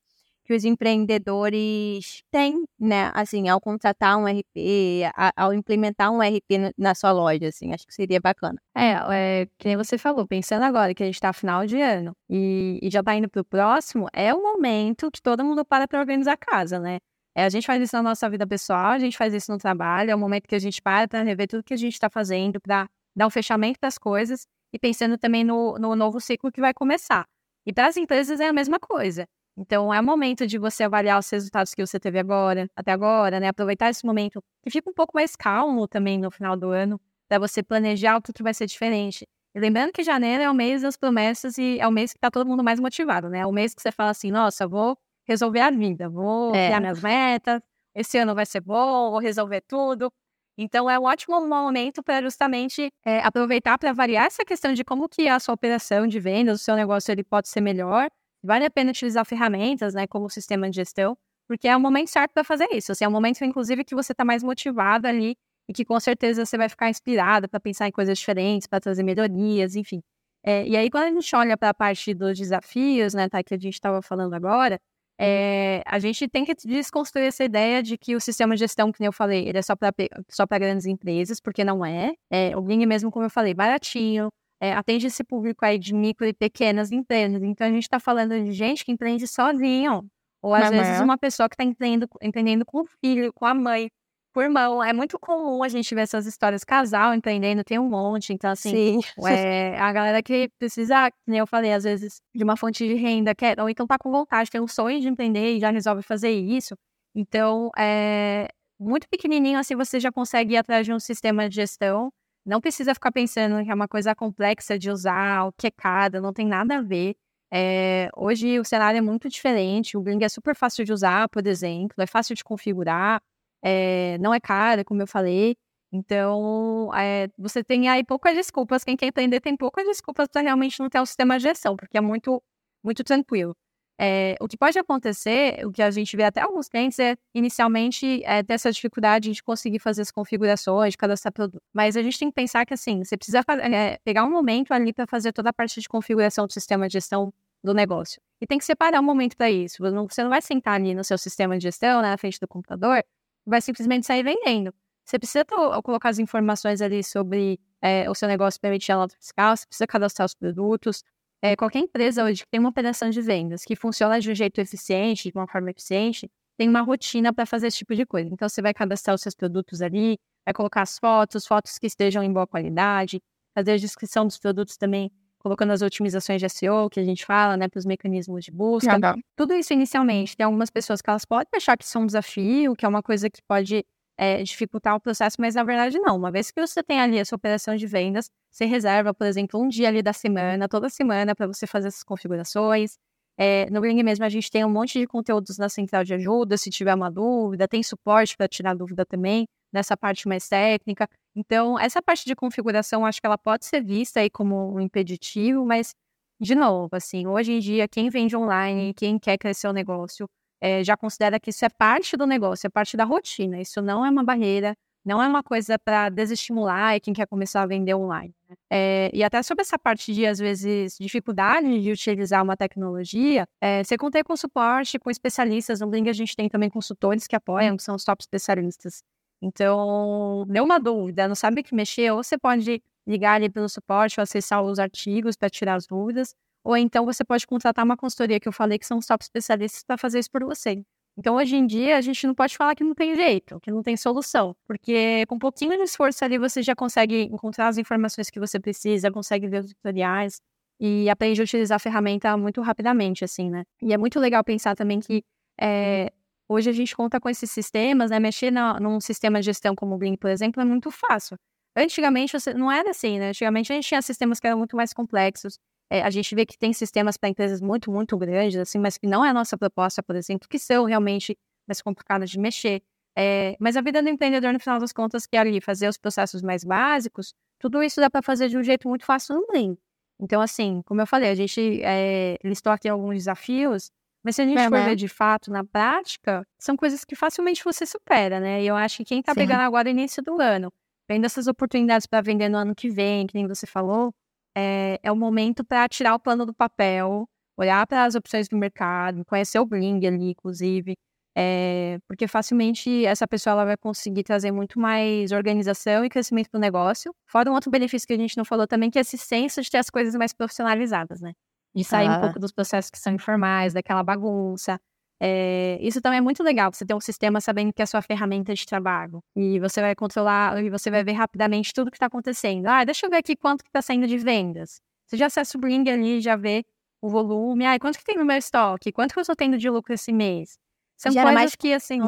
que 0.47 0.53
os 0.53 0.63
empreendedores 0.63 2.23
têm, 2.31 2.63
né? 2.79 3.11
Assim, 3.13 3.49
ao 3.49 3.59
contratar 3.59 4.17
um 4.17 4.25
RP, 4.25 5.03
a, 5.13 5.33
ao 5.35 5.53
implementar 5.53 6.09
um 6.09 6.21
RP 6.21 6.73
na 6.77 6.95
sua 6.95 7.11
loja, 7.11 7.49
assim, 7.49 7.73
acho 7.73 7.85
que 7.85 7.93
seria 7.93 8.21
bacana. 8.21 8.57
É, 8.73 8.93
é 9.11 9.47
que 9.59 9.67
nem 9.67 9.75
você 9.75 9.97
falou, 9.97 10.25
pensando 10.25 10.63
agora 10.63 10.93
que 10.95 11.03
a 11.03 11.05
gente 11.05 11.15
está 11.15 11.33
final 11.33 11.65
de 11.65 11.81
ano 11.81 12.13
e, 12.29 12.79
e 12.81 12.89
já 12.89 13.01
está 13.01 13.13
indo 13.13 13.29
para 13.29 13.41
o 13.41 13.45
próximo, 13.45 14.07
é 14.13 14.33
o 14.33 14.41
momento 14.41 15.11
que 15.11 15.21
todo 15.21 15.43
mundo 15.43 15.65
para 15.65 15.85
para 15.85 15.99
organizar 15.99 16.33
a 16.33 16.37
casa, 16.37 16.79
né? 16.79 16.99
É, 17.35 17.43
a 17.43 17.49
gente 17.49 17.67
faz 17.67 17.81
isso 17.81 17.95
na 17.95 18.01
nossa 18.01 18.29
vida 18.29 18.47
pessoal, 18.47 18.91
a 18.91 18.99
gente 18.99 19.17
faz 19.17 19.33
isso 19.33 19.51
no 19.51 19.57
trabalho, 19.57 20.11
é 20.11 20.15
o 20.15 20.19
momento 20.19 20.47
que 20.47 20.55
a 20.55 20.59
gente 20.59 20.81
para 20.81 21.09
para 21.09 21.23
rever 21.23 21.47
tudo 21.47 21.63
que 21.63 21.73
a 21.73 21.77
gente 21.77 21.93
está 21.93 22.09
fazendo, 22.09 22.59
para 22.61 22.87
dar 23.15 23.27
um 23.27 23.29
fechamento 23.29 23.79
das 23.81 23.97
coisas 23.97 24.47
e 24.73 24.79
pensando 24.79 25.17
também 25.17 25.43
no, 25.43 25.77
no 25.77 25.93
novo 25.95 26.21
ciclo 26.21 26.51
que 26.51 26.61
vai 26.61 26.73
começar. 26.73 27.25
E 27.65 27.73
para 27.73 27.87
as 27.87 27.97
empresas 27.97 28.39
é 28.39 28.47
a 28.47 28.53
mesma 28.53 28.79
coisa. 28.79 29.27
Então, 29.57 29.91
é 29.91 29.99
o 29.99 30.03
momento 30.03 30.45
de 30.45 30.59
você 30.59 30.83
avaliar 30.83 31.17
os 31.17 31.27
resultados 31.29 31.73
que 31.73 31.83
você 31.83 31.99
teve 31.99 32.19
agora, 32.19 32.69
até 32.75 32.91
agora, 32.91 33.39
né? 33.39 33.47
Aproveitar 33.47 33.89
esse 33.89 34.05
momento 34.05 34.39
que 34.61 34.69
fica 34.69 34.87
um 34.87 34.93
pouco 34.93 35.13
mais 35.15 35.35
calmo 35.35 35.87
também 35.87 36.19
no 36.19 36.29
final 36.29 36.55
do 36.55 36.69
ano, 36.69 37.01
para 37.27 37.39
você 37.39 37.63
planejar 37.63 38.17
o 38.17 38.21
que 38.21 38.43
vai 38.43 38.53
ser 38.53 38.67
diferente. 38.67 39.27
E 39.55 39.59
lembrando 39.59 39.91
que 39.91 40.03
janeiro 40.03 40.43
é 40.43 40.49
o 40.49 40.53
mês 40.53 40.83
das 40.83 40.95
promessas 40.95 41.57
e 41.57 41.79
é 41.79 41.87
o 41.87 41.91
mês 41.91 42.13
que 42.13 42.19
tá 42.19 42.29
todo 42.29 42.47
mundo 42.47 42.63
mais 42.63 42.79
motivado, 42.79 43.29
né? 43.29 43.39
É 43.39 43.45
o 43.47 43.51
mês 43.51 43.73
que 43.73 43.81
você 43.81 43.91
fala 43.91 44.11
assim, 44.11 44.29
nossa, 44.29 44.67
vou 44.67 44.95
resolver 45.27 45.61
a 45.61 45.71
vida, 45.71 46.07
vou 46.07 46.53
é. 46.53 46.67
criar 46.67 46.79
minhas 46.79 47.01
metas, 47.01 47.59
esse 47.95 48.17
ano 48.19 48.35
vai 48.35 48.45
ser 48.45 48.61
bom, 48.61 49.09
vou 49.09 49.19
resolver 49.19 49.61
tudo. 49.61 50.11
Então, 50.55 50.87
é 50.87 50.99
um 50.99 51.03
ótimo 51.03 51.39
momento 51.47 52.03
para 52.03 52.21
justamente 52.21 52.89
é, 53.03 53.19
aproveitar 53.21 53.77
para 53.79 53.91
variar 53.91 54.25
essa 54.25 54.45
questão 54.45 54.73
de 54.73 54.83
como 54.83 55.09
que 55.09 55.27
a 55.27 55.39
sua 55.39 55.55
operação 55.55 56.05
de 56.05 56.19
vendas, 56.19 56.61
o 56.61 56.63
seu 56.63 56.75
negócio, 56.75 57.11
ele 57.11 57.23
pode 57.23 57.49
ser 57.49 57.61
melhor 57.61 58.09
vale 58.47 58.65
a 58.65 58.69
pena 58.69 58.91
utilizar 58.91 59.25
ferramentas, 59.25 59.93
né, 59.93 60.07
como 60.07 60.25
o 60.25 60.29
sistema 60.29 60.69
de 60.69 60.77
gestão, 60.77 61.17
porque 61.47 61.67
é 61.67 61.75
o 61.75 61.79
momento 61.79 62.09
certo 62.09 62.31
para 62.33 62.43
fazer 62.43 62.67
isso. 62.71 62.91
Assim, 62.91 63.05
é 63.05 63.07
o 63.07 63.11
momento, 63.11 63.43
inclusive, 63.43 63.83
que 63.83 63.93
você 63.93 64.13
está 64.13 64.25
mais 64.25 64.41
motivado 64.41 65.07
ali 65.07 65.35
e 65.69 65.73
que 65.73 65.83
com 65.85 65.99
certeza 65.99 66.45
você 66.45 66.57
vai 66.57 66.69
ficar 66.69 66.89
inspirado 66.89 67.49
para 67.49 67.59
pensar 67.59 67.87
em 67.87 67.91
coisas 67.91 68.17
diferentes, 68.17 68.67
para 68.67 68.79
trazer 68.79 69.03
melhorias, 69.03 69.75
enfim. 69.75 70.01
É, 70.43 70.65
e 70.65 70.77
aí, 70.77 70.89
quando 70.89 71.03
a 71.05 71.11
gente 71.11 71.35
olha 71.35 71.57
para 71.57 71.69
a 71.69 71.73
parte 71.73 72.13
dos 72.13 72.37
desafios, 72.37 73.13
né, 73.13 73.27
tá, 73.27 73.43
que 73.43 73.53
a 73.53 73.57
gente 73.57 73.73
estava 73.73 74.01
falando 74.01 74.33
agora, 74.33 74.79
é, 75.19 75.81
a 75.85 75.99
gente 75.99 76.27
tem 76.27 76.45
que 76.45 76.53
desconstruir 76.53 77.25
essa 77.25 77.43
ideia 77.43 77.81
de 77.81 77.97
que 77.97 78.15
o 78.15 78.21
sistema 78.21 78.55
de 78.55 78.59
gestão, 78.59 78.91
que 78.91 78.99
nem 78.99 79.07
eu 79.07 79.13
falei, 79.13 79.47
ele 79.47 79.57
é 79.57 79.61
só 79.61 79.75
para 79.75 79.91
só 80.29 80.45
grandes 80.45 80.85
empresas, 80.85 81.41
porque 81.41 81.63
não 81.63 81.83
é. 81.85 82.13
é 82.31 82.55
o 82.55 82.61
Bling 82.61 82.85
mesmo, 82.85 83.11
como 83.11 83.25
eu 83.25 83.29
falei, 83.29 83.53
baratinho, 83.53 84.29
é, 84.59 84.73
atende 84.73 85.07
esse 85.07 85.23
público 85.23 85.63
aí 85.63 85.77
de 85.77 85.93
micro 85.93 86.25
e 86.25 86.33
pequenas 86.33 86.91
empresas. 86.91 87.41
Então, 87.43 87.67
a 87.67 87.69
gente 87.69 87.83
está 87.83 87.99
falando 87.99 88.43
de 88.43 88.51
gente 88.51 88.83
que 88.83 88.91
empreende 88.91 89.27
sozinho. 89.27 90.05
Ou, 90.41 90.53
às 90.53 90.69
vezes, 90.69 91.01
uma 91.01 91.17
pessoa 91.17 91.49
que 91.49 91.55
está 91.55 91.63
empreendendo, 91.63 92.07
empreendendo 92.21 92.65
com 92.65 92.81
o 92.81 92.85
filho, 92.85 93.33
com 93.33 93.45
a 93.45 93.53
mãe, 93.53 93.89
com 94.33 94.39
o 94.39 94.43
irmão. 94.43 94.83
É 94.83 94.93
muito 94.93 95.19
comum 95.19 95.63
a 95.63 95.67
gente 95.67 95.93
ver 95.93 96.01
essas 96.01 96.25
histórias. 96.25 96.63
Casal 96.63 97.13
empreendendo, 97.13 97.63
tem 97.63 97.79
um 97.79 97.89
monte. 97.89 98.33
Então, 98.33 98.51
assim, 98.51 98.99
é, 99.27 99.77
a 99.79 99.91
galera 99.91 100.21
que 100.23 100.49
precisa, 100.59 101.11
como 101.25 101.37
eu 101.37 101.47
falei, 101.47 101.73
às 101.73 101.83
vezes, 101.83 102.21
de 102.33 102.43
uma 102.43 102.55
fonte 102.55 102.87
de 102.87 102.93
renda, 102.93 103.33
quer, 103.35 103.59
ou 103.59 103.69
então 103.69 103.85
tá 103.85 103.97
com 103.97 104.11
vontade, 104.11 104.49
tem 104.49 104.61
um 104.61 104.67
sonho 104.67 104.99
de 105.01 105.07
empreender 105.07 105.55
e 105.55 105.59
já 105.59 105.71
resolve 105.71 106.01
fazer 106.01 106.31
isso. 106.31 106.75
Então, 107.15 107.71
é 107.77 108.47
muito 108.79 109.07
pequenininho, 109.09 109.57
assim, 109.57 109.75
você 109.75 109.99
já 109.99 110.11
consegue 110.11 110.53
ir 110.53 110.57
atrás 110.57 110.85
de 110.85 110.93
um 110.93 110.99
sistema 110.99 111.49
de 111.49 111.55
gestão 111.55 112.11
não 112.47 112.61
precisa 112.61 112.93
ficar 112.93 113.11
pensando 113.11 113.63
que 113.63 113.69
é 113.69 113.73
uma 113.75 113.87
coisa 113.87 114.15
complexa 114.15 114.79
de 114.79 114.89
usar, 114.89 115.45
o 115.47 115.51
que 115.51 115.67
é 115.67 115.71
cada, 115.71 116.21
não 116.21 116.31
tem 116.33 116.47
nada 116.47 116.77
a 116.77 116.81
ver. 116.81 117.15
É, 117.51 118.09
hoje 118.15 118.59
o 118.59 118.65
cenário 118.65 118.97
é 118.97 119.01
muito 119.01 119.29
diferente, 119.29 119.97
o 119.97 120.01
Bling 120.01 120.23
é 120.23 120.29
super 120.29 120.55
fácil 120.55 120.85
de 120.85 120.93
usar, 120.93 121.29
por 121.29 121.45
exemplo, 121.45 121.95
é 122.01 122.07
fácil 122.07 122.35
de 122.35 122.43
configurar, 122.43 123.21
é, 123.61 124.17
não 124.19 124.33
é 124.33 124.39
caro, 124.39 124.83
como 124.85 125.01
eu 125.01 125.07
falei. 125.07 125.57
Então, 125.91 126.89
é, 126.95 127.29
você 127.37 127.63
tem 127.63 127.87
aí 127.89 128.03
poucas 128.03 128.35
desculpas. 128.35 128.83
Quem 128.83 128.97
quer 128.97 129.07
empreender 129.07 129.39
tem 129.41 129.55
poucas 129.55 129.85
desculpas 129.85 130.27
para 130.27 130.41
realmente 130.41 130.79
não 130.79 130.89
ter 130.89 131.01
um 131.01 131.05
sistema 131.05 131.37
de 131.37 131.43
gestão, 131.43 131.75
porque 131.77 131.97
é 131.97 132.01
muito, 132.01 132.41
muito 132.83 133.03
tranquilo. 133.03 133.55
É, 133.99 134.35
o 134.39 134.47
que 134.47 134.55
pode 134.55 134.77
acontecer, 134.77 135.65
o 135.65 135.71
que 135.71 135.81
a 135.81 135.89
gente 135.89 136.15
vê 136.15 136.23
até 136.23 136.41
alguns 136.41 136.69
clientes, 136.69 136.99
é 136.99 137.15
inicialmente 137.33 138.23
é, 138.23 138.43
ter 138.43 138.53
essa 138.53 138.71
dificuldade 138.71 139.31
de 139.31 139.41
conseguir 139.41 139.79
fazer 139.79 140.03
as 140.03 140.11
configurações, 140.11 140.95
cadastrar 140.95 141.33
produto. 141.33 141.61
Mas 141.73 141.97
a 141.97 142.03
gente 142.03 142.19
tem 142.19 142.29
que 142.29 142.35
pensar 142.35 142.65
que, 142.65 142.73
assim, 142.73 143.03
você 143.03 143.17
precisa 143.17 143.43
é, 143.61 143.97
pegar 144.03 144.23
um 144.23 144.29
momento 144.29 144.71
ali 144.71 144.93
para 144.93 145.07
fazer 145.07 145.33
toda 145.33 145.49
a 145.49 145.53
parte 145.53 145.81
de 145.81 145.89
configuração 145.89 146.45
do 146.45 146.53
sistema 146.53 146.87
de 146.87 146.93
gestão 146.93 147.33
do 147.63 147.73
negócio. 147.73 148.21
E 148.39 148.45
tem 148.45 148.59
que 148.59 148.65
separar 148.65 148.99
um 148.99 149.03
momento 149.03 149.35
para 149.35 149.49
isso. 149.49 149.77
Você 149.81 150.21
não 150.21 150.29
vai 150.29 150.41
sentar 150.41 150.75
ali 150.75 150.93
no 150.93 151.03
seu 151.03 151.17
sistema 151.17 151.57
de 151.57 151.63
gestão, 151.63 152.01
né, 152.01 152.11
na 152.11 152.17
frente 152.17 152.39
do 152.39 152.47
computador, 152.47 153.03
vai 153.45 153.61
simplesmente 153.61 154.05
sair 154.05 154.23
vendendo. 154.23 154.73
Você 155.03 155.17
precisa 155.17 155.45
colocar 155.83 156.09
as 156.09 156.19
informações 156.19 156.81
ali 156.81 157.03
sobre 157.03 157.59
é, 157.81 158.09
o 158.09 158.13
seu 158.13 158.27
negócio 158.27 158.59
para 158.59 158.69
emitir 158.69 158.93
a 158.93 158.97
nota 158.97 159.15
fiscal, 159.17 159.55
você 159.55 159.65
precisa 159.65 159.87
cadastrar 159.87 160.25
os 160.25 160.35
produtos, 160.35 161.03
é, 161.41 161.55
qualquer 161.55 161.79
empresa 161.79 162.23
hoje 162.23 162.41
que 162.43 162.49
tem 162.49 162.59
uma 162.59 162.69
operação 162.69 163.09
de 163.09 163.21
vendas 163.21 163.63
que 163.63 163.75
funciona 163.75 164.19
de 164.19 164.31
um 164.31 164.35
jeito 164.35 164.59
eficiente, 164.59 165.31
de 165.31 165.37
uma 165.37 165.47
forma 165.47 165.69
eficiente, 165.69 166.29
tem 166.57 166.67
uma 166.67 166.81
rotina 166.81 167.31
para 167.31 167.45
fazer 167.45 167.67
esse 167.67 167.77
tipo 167.77 167.95
de 167.95 168.05
coisa. 168.05 168.29
Então, 168.33 168.49
você 168.49 168.61
vai 168.61 168.73
cadastrar 168.73 169.15
os 169.15 169.21
seus 169.21 169.35
produtos 169.35 169.81
ali, 169.81 170.17
vai 170.45 170.53
colocar 170.53 170.81
as 170.81 170.97
fotos, 170.97 171.45
fotos 171.45 171.77
que 171.77 171.85
estejam 171.85 172.23
em 172.23 172.33
boa 172.33 172.47
qualidade, 172.47 173.21
fazer 173.53 173.73
a 173.73 173.77
descrição 173.77 174.25
dos 174.25 174.39
produtos 174.39 174.75
também, 174.75 175.11
colocando 175.37 175.71
as 175.71 175.83
otimizações 175.83 176.41
de 176.41 176.49
SEO, 176.49 176.89
que 176.89 176.99
a 176.99 177.03
gente 177.03 177.23
fala, 177.23 177.55
né, 177.55 177.67
para 177.67 177.77
os 177.77 177.85
mecanismos 177.85 178.43
de 178.43 178.51
busca. 178.51 178.91
Tudo 179.35 179.53
isso 179.53 179.71
inicialmente. 179.71 180.35
Tem 180.35 180.45
algumas 180.45 180.71
pessoas 180.71 181.01
que 181.01 181.09
elas 181.09 181.25
podem 181.25 181.47
achar 181.55 181.77
que 181.77 181.83
isso 181.83 181.97
é 181.97 182.01
um 182.01 182.07
desafio, 182.07 182.75
que 182.75 182.85
é 182.85 182.89
uma 182.89 183.03
coisa 183.03 183.29
que 183.29 183.41
pode 183.47 183.85
é, 184.17 184.41
dificultar 184.41 184.95
o 184.95 184.99
processo, 184.99 185.37
mas 185.39 185.53
na 185.53 185.63
verdade 185.63 185.99
não. 185.99 186.15
Uma 186.17 186.31
vez 186.31 186.49
que 186.49 186.59
você 186.59 186.81
tem 186.81 186.99
ali 186.99 187.19
a 187.19 187.25
sua 187.25 187.35
operação 187.35 187.75
de 187.75 187.85
vendas, 187.85 188.31
você 188.57 188.65
reserva, 188.65 189.13
por 189.13 189.27
exemplo, 189.27 189.61
um 189.61 189.67
dia 189.67 189.87
ali 189.87 190.01
da 190.01 190.11
semana, 190.11 190.67
toda 190.67 190.89
semana, 190.89 191.35
para 191.35 191.45
você 191.45 191.67
fazer 191.67 191.89
essas 191.89 192.03
configurações. 192.03 192.97
É, 193.37 193.69
no 193.69 193.79
Bling 193.79 194.01
mesmo 194.01 194.25
a 194.25 194.29
gente 194.29 194.49
tem 194.49 194.65
um 194.65 194.69
monte 194.69 194.99
de 194.99 195.05
conteúdos 195.05 195.59
na 195.59 195.69
central 195.69 196.03
de 196.03 196.15
ajuda, 196.15 196.57
se 196.57 196.71
tiver 196.71 196.95
uma 196.95 197.11
dúvida, 197.11 197.67
tem 197.67 197.83
suporte 197.83 198.35
para 198.35 198.47
tirar 198.47 198.73
dúvida 198.73 199.05
também, 199.05 199.45
nessa 199.71 199.95
parte 199.95 200.27
mais 200.27 200.49
técnica. 200.49 201.07
Então, 201.35 201.77
essa 201.79 202.01
parte 202.01 202.25
de 202.25 202.35
configuração, 202.35 203.05
acho 203.05 203.21
que 203.21 203.27
ela 203.27 203.37
pode 203.37 203.63
ser 203.63 203.83
vista 203.83 204.21
aí 204.21 204.29
como 204.29 204.73
um 204.73 204.79
impeditivo, 204.79 205.63
mas, 205.63 205.93
de 206.41 206.55
novo, 206.55 206.89
assim, 206.95 207.27
hoje 207.27 207.51
em 207.53 207.59
dia, 207.59 207.87
quem 207.87 208.09
vende 208.09 208.35
online, 208.35 208.91
quem 208.95 209.19
quer 209.19 209.37
crescer 209.37 209.67
o 209.67 209.73
negócio, 209.73 210.27
é, 210.59 210.83
já 210.83 210.97
considera 210.97 211.39
que 211.39 211.51
isso 211.51 211.63
é 211.63 211.69
parte 211.69 212.17
do 212.17 212.25
negócio, 212.25 212.65
é 212.65 212.69
parte 212.71 212.97
da 212.97 213.03
rotina. 213.03 213.61
Isso 213.61 213.83
não 213.83 214.03
é 214.03 214.09
uma 214.09 214.23
barreira, 214.23 214.73
não 215.07 215.23
é 215.23 215.27
uma 215.27 215.41
coisa 215.41 215.79
para 215.79 216.09
desestimular 216.09 216.99
quem 216.99 217.13
quer 217.13 217.25
começar 217.25 217.61
a 217.61 217.65
vender 217.65 217.95
online. 217.95 218.33
É, 218.69 219.09
e 219.13 219.23
até 219.23 219.41
sobre 219.41 219.61
essa 219.61 219.79
parte 219.79 220.13
de, 220.13 220.25
às 220.25 220.37
vezes, 220.37 220.97
dificuldade 220.99 221.81
de 221.81 221.91
utilizar 221.91 222.43
uma 222.43 222.57
tecnologia, 222.57 223.47
é, 223.61 223.83
você 223.83 223.97
contei 223.97 224.21
com 224.21 224.35
suporte, 224.35 224.99
com 224.99 225.09
especialistas. 225.09 225.79
No 225.79 225.87
Bling 225.87 226.09
a 226.09 226.13
gente 226.13 226.35
tem 226.35 226.49
também 226.49 226.69
consultores 226.69 227.25
que 227.25 227.37
apoiam, 227.37 227.77
que 227.77 227.83
são 227.83 227.95
os 227.95 228.03
top 228.03 228.21
especialistas. 228.21 229.01
Então, 229.41 230.45
deu 230.49 230.65
uma 230.65 230.77
dúvida, 230.77 231.25
não 231.25 231.35
sabe 231.35 231.61
o 231.61 231.63
que 231.63 231.73
mexer, 231.73 232.11
ou 232.11 232.21
você 232.21 232.37
pode 232.37 232.83
ligar 233.07 233.35
ali 233.35 233.49
pelo 233.49 233.69
suporte 233.69 234.19
ou 234.19 234.23
acessar 234.23 234.61
os 234.61 234.77
artigos 234.77 235.37
para 235.37 235.49
tirar 235.49 235.75
as 235.75 235.87
dúvidas, 235.87 236.35
ou 236.65 236.75
então 236.75 237.05
você 237.05 237.23
pode 237.23 237.47
contratar 237.47 237.85
uma 237.85 237.95
consultoria 237.95 238.41
que 238.41 238.47
eu 238.47 238.51
falei 238.51 238.77
que 238.77 238.85
são 238.85 238.97
os 238.97 239.05
top 239.05 239.23
especialistas 239.23 239.83
para 239.83 239.97
fazer 239.97 240.19
isso 240.19 240.29
por 240.29 240.43
você. 240.43 240.83
Então, 241.17 241.35
hoje 241.35 241.55
em 241.55 241.65
dia, 241.65 241.97
a 241.97 242.01
gente 242.01 242.27
não 242.27 242.35
pode 242.35 242.55
falar 242.55 242.75
que 242.75 242.83
não 242.83 242.93
tem 242.93 243.15
jeito, 243.15 243.59
que 243.59 243.71
não 243.71 243.81
tem 243.81 243.97
solução, 243.97 244.55
porque 244.67 245.25
com 245.25 245.35
um 245.35 245.39
pouquinho 245.39 245.75
de 245.75 245.81
esforço 245.81 246.23
ali 246.23 246.37
você 246.37 246.61
já 246.61 246.75
consegue 246.75 247.23
encontrar 247.23 247.69
as 247.69 247.79
informações 247.79 248.29
que 248.29 248.39
você 248.39 248.59
precisa, 248.59 249.11
consegue 249.11 249.47
ver 249.47 249.63
os 249.63 249.73
tutoriais 249.73 250.39
e 250.79 251.09
aprende 251.09 251.41
a 251.41 251.43
utilizar 251.43 251.77
a 251.77 251.79
ferramenta 251.79 252.37
muito 252.37 252.61
rapidamente, 252.61 253.25
assim, 253.25 253.49
né? 253.49 253.63
E 253.81 253.93
é 253.93 253.97
muito 253.97 254.19
legal 254.19 254.43
pensar 254.43 254.75
também 254.75 254.99
que 254.99 255.23
é, 255.59 256.11
hoje 256.47 256.69
a 256.69 256.73
gente 256.73 256.95
conta 256.95 257.19
com 257.19 257.27
esses 257.27 257.49
sistemas, 257.49 258.11
né? 258.11 258.19
Mexer 258.19 258.51
num 258.51 259.01
sistema 259.01 259.39
de 259.39 259.45
gestão 259.47 259.75
como 259.75 259.95
o 259.95 259.97
Blink, 259.97 260.17
por 260.17 260.29
exemplo, 260.29 260.61
é 260.61 260.65
muito 260.65 260.91
fácil. 260.91 261.35
Antigamente 261.75 262.39
você, 262.39 262.53
não 262.53 262.71
era 262.71 262.91
assim, 262.91 263.17
né? 263.17 263.29
Antigamente 263.29 263.71
a 263.73 263.75
gente 263.75 263.87
tinha 263.87 264.01
sistemas 264.03 264.39
que 264.39 264.45
eram 264.45 264.59
muito 264.59 264.75
mais 264.75 264.93
complexos, 264.93 265.57
é, 265.89 266.01
a 266.01 266.09
gente 266.09 266.33
vê 266.35 266.45
que 266.45 266.57
tem 266.57 266.73
sistemas 266.73 267.17
para 267.17 267.29
empresas 267.29 267.61
muito, 267.61 267.91
muito 267.91 268.17
grandes, 268.17 268.57
assim, 268.57 268.77
mas 268.77 268.97
que 268.97 269.07
não 269.07 269.23
é 269.23 269.29
a 269.29 269.33
nossa 269.33 269.57
proposta, 269.57 270.03
por 270.03 270.15
exemplo, 270.15 270.47
que 270.49 270.59
são 270.59 270.85
realmente 270.85 271.37
mais 271.67 271.81
complicadas 271.81 272.29
de 272.29 272.39
mexer. 272.39 272.81
É, 273.17 273.55
mas 273.59 273.75
a 273.75 273.81
vida 273.81 274.01
do 274.01 274.09
empreendedor, 274.09 274.53
no 274.53 274.59
final 274.59 274.79
das 274.79 274.91
contas, 274.91 275.25
que 275.25 275.35
é 275.35 275.39
ali 275.39 275.59
fazer 275.59 275.87
os 275.87 275.97
processos 275.97 276.41
mais 276.41 276.63
básicos, 276.63 277.33
tudo 277.57 277.81
isso 277.81 277.99
dá 277.99 278.09
para 278.09 278.21
fazer 278.21 278.49
de 278.49 278.57
um 278.57 278.63
jeito 278.63 278.87
muito 278.87 279.05
fácil 279.05 279.35
no 279.35 279.47
Lean. 279.51 279.75
Então, 280.19 280.41
assim, 280.41 280.81
como 280.85 281.01
eu 281.01 281.07
falei, 281.07 281.29
a 281.29 281.35
gente 281.35 281.81
é, 281.83 282.37
listou 282.43 282.71
aqui 282.71 282.87
alguns 282.87 283.15
desafios, 283.15 283.91
mas 284.23 284.35
se 284.35 284.41
a 284.41 284.45
gente 284.45 284.59
é, 284.59 284.63
for 284.65 284.71
né? 284.71 284.85
ver 284.85 284.95
de 284.95 285.07
fato 285.07 285.51
na 285.51 285.63
prática, 285.63 286.45
são 286.59 286.75
coisas 286.75 287.05
que 287.05 287.15
facilmente 287.15 287.63
você 287.63 287.85
supera, 287.85 288.39
né? 288.39 288.61
E 288.61 288.67
eu 288.67 288.75
acho 288.75 288.97
que 288.97 289.05
quem 289.05 289.19
está 289.19 289.33
pegando 289.33 289.61
agora 289.61 289.89
início 289.89 290.21
do 290.21 290.41
ano, 290.41 290.71
vendo 291.09 291.25
essas 291.25 291.47
oportunidades 291.47 292.05
para 292.05 292.21
vender 292.21 292.49
no 292.49 292.57
ano 292.57 292.75
que 292.75 292.89
vem, 292.89 293.25
que 293.25 293.35
nem 293.35 293.47
você 293.47 293.65
falou, 293.65 294.13
é, 294.57 294.99
é 295.03 295.11
o 295.11 295.15
momento 295.15 295.63
para 295.63 295.87
tirar 295.87 296.15
o 296.15 296.19
plano 296.19 296.43
do 296.43 296.53
papel, 296.53 297.29
olhar 297.55 297.85
para 297.85 298.05
as 298.05 298.15
opções 298.15 298.47
do 298.47 298.57
mercado, 298.57 299.23
conhecer 299.25 299.59
o 299.59 299.65
Bling 299.65 300.03
ali, 300.07 300.31
inclusive, 300.31 300.95
é, 301.37 301.99
porque 302.07 302.27
facilmente 302.27 303.05
essa 303.05 303.27
pessoa 303.27 303.53
ela 303.53 303.65
vai 303.65 303.77
conseguir 303.77 304.23
trazer 304.23 304.51
muito 304.51 304.79
mais 304.79 305.31
organização 305.31 306.03
e 306.03 306.09
crescimento 306.09 306.49
para 306.49 306.57
o 306.57 306.61
negócio. 306.61 307.13
Fora 307.27 307.51
um 307.51 307.53
outro 307.53 307.69
benefício 307.69 308.07
que 308.07 308.13
a 308.13 308.17
gente 308.17 308.35
não 308.35 308.43
falou 308.43 308.65
também, 308.65 308.89
que 308.89 308.97
é 308.97 309.01
esse 309.01 309.19
senso 309.19 309.61
de 309.61 309.69
ter 309.69 309.77
as 309.77 309.91
coisas 309.91 310.15
mais 310.15 310.33
profissionalizadas, 310.33 311.21
né? 311.21 311.33
De 311.75 311.83
sair 311.83 312.07
ah. 312.07 312.17
um 312.17 312.21
pouco 312.21 312.39
dos 312.39 312.51
processos 312.51 312.89
que 312.89 312.97
são 312.97 313.13
informais, 313.13 313.73
daquela 313.73 314.01
bagunça. 314.01 314.79
É, 315.19 315.77
isso 315.81 316.01
também 316.01 316.19
é 316.19 316.21
muito 316.21 316.43
legal, 316.43 316.71
você 316.71 316.85
ter 316.85 316.93
um 316.93 316.99
sistema 316.99 317.41
sabendo 317.41 317.73
que 317.73 317.81
é 317.81 317.83
a 317.83 317.87
sua 317.87 318.01
ferramenta 318.01 318.53
de 318.53 318.65
trabalho. 318.65 319.21
E 319.35 319.59
você 319.59 319.81
vai 319.81 319.95
controlar, 319.95 320.63
e 320.63 320.69
você 320.69 320.91
vai 320.91 321.03
ver 321.03 321.13
rapidamente 321.13 321.73
tudo 321.73 321.89
que 321.91 321.97
está 321.97 322.05
acontecendo. 322.07 322.67
Ah, 322.67 322.83
deixa 322.83 323.05
eu 323.05 323.09
ver 323.09 323.17
aqui 323.17 323.35
quanto 323.35 323.63
que 323.63 323.69
está 323.69 323.81
saindo 323.81 324.07
de 324.07 324.17
vendas. 324.17 324.79
Você 325.07 325.17
já 325.17 325.25
acessa 325.27 325.57
o 325.57 325.61
Bring 325.61 325.89
ali, 325.89 326.21
já 326.21 326.35
vê 326.35 326.63
o 327.01 327.09
volume. 327.09 327.65
Ah, 327.65 327.79
quanto 327.79 327.97
que 327.97 328.03
tem 328.05 328.17
no 328.17 328.25
meu 328.25 328.37
estoque? 328.37 328.91
Quanto 328.91 329.13
que 329.13 329.19
eu 329.19 329.21
estou 329.21 329.35
tendo 329.35 329.57
de 329.57 329.69
lucro 329.69 329.93
esse 329.93 330.11
mês? 330.13 330.57
São 330.97 331.11
Gera 331.11 331.25
coisas 331.25 331.41
mais... 331.41 331.55
que, 331.55 331.73
assim. 331.73 331.99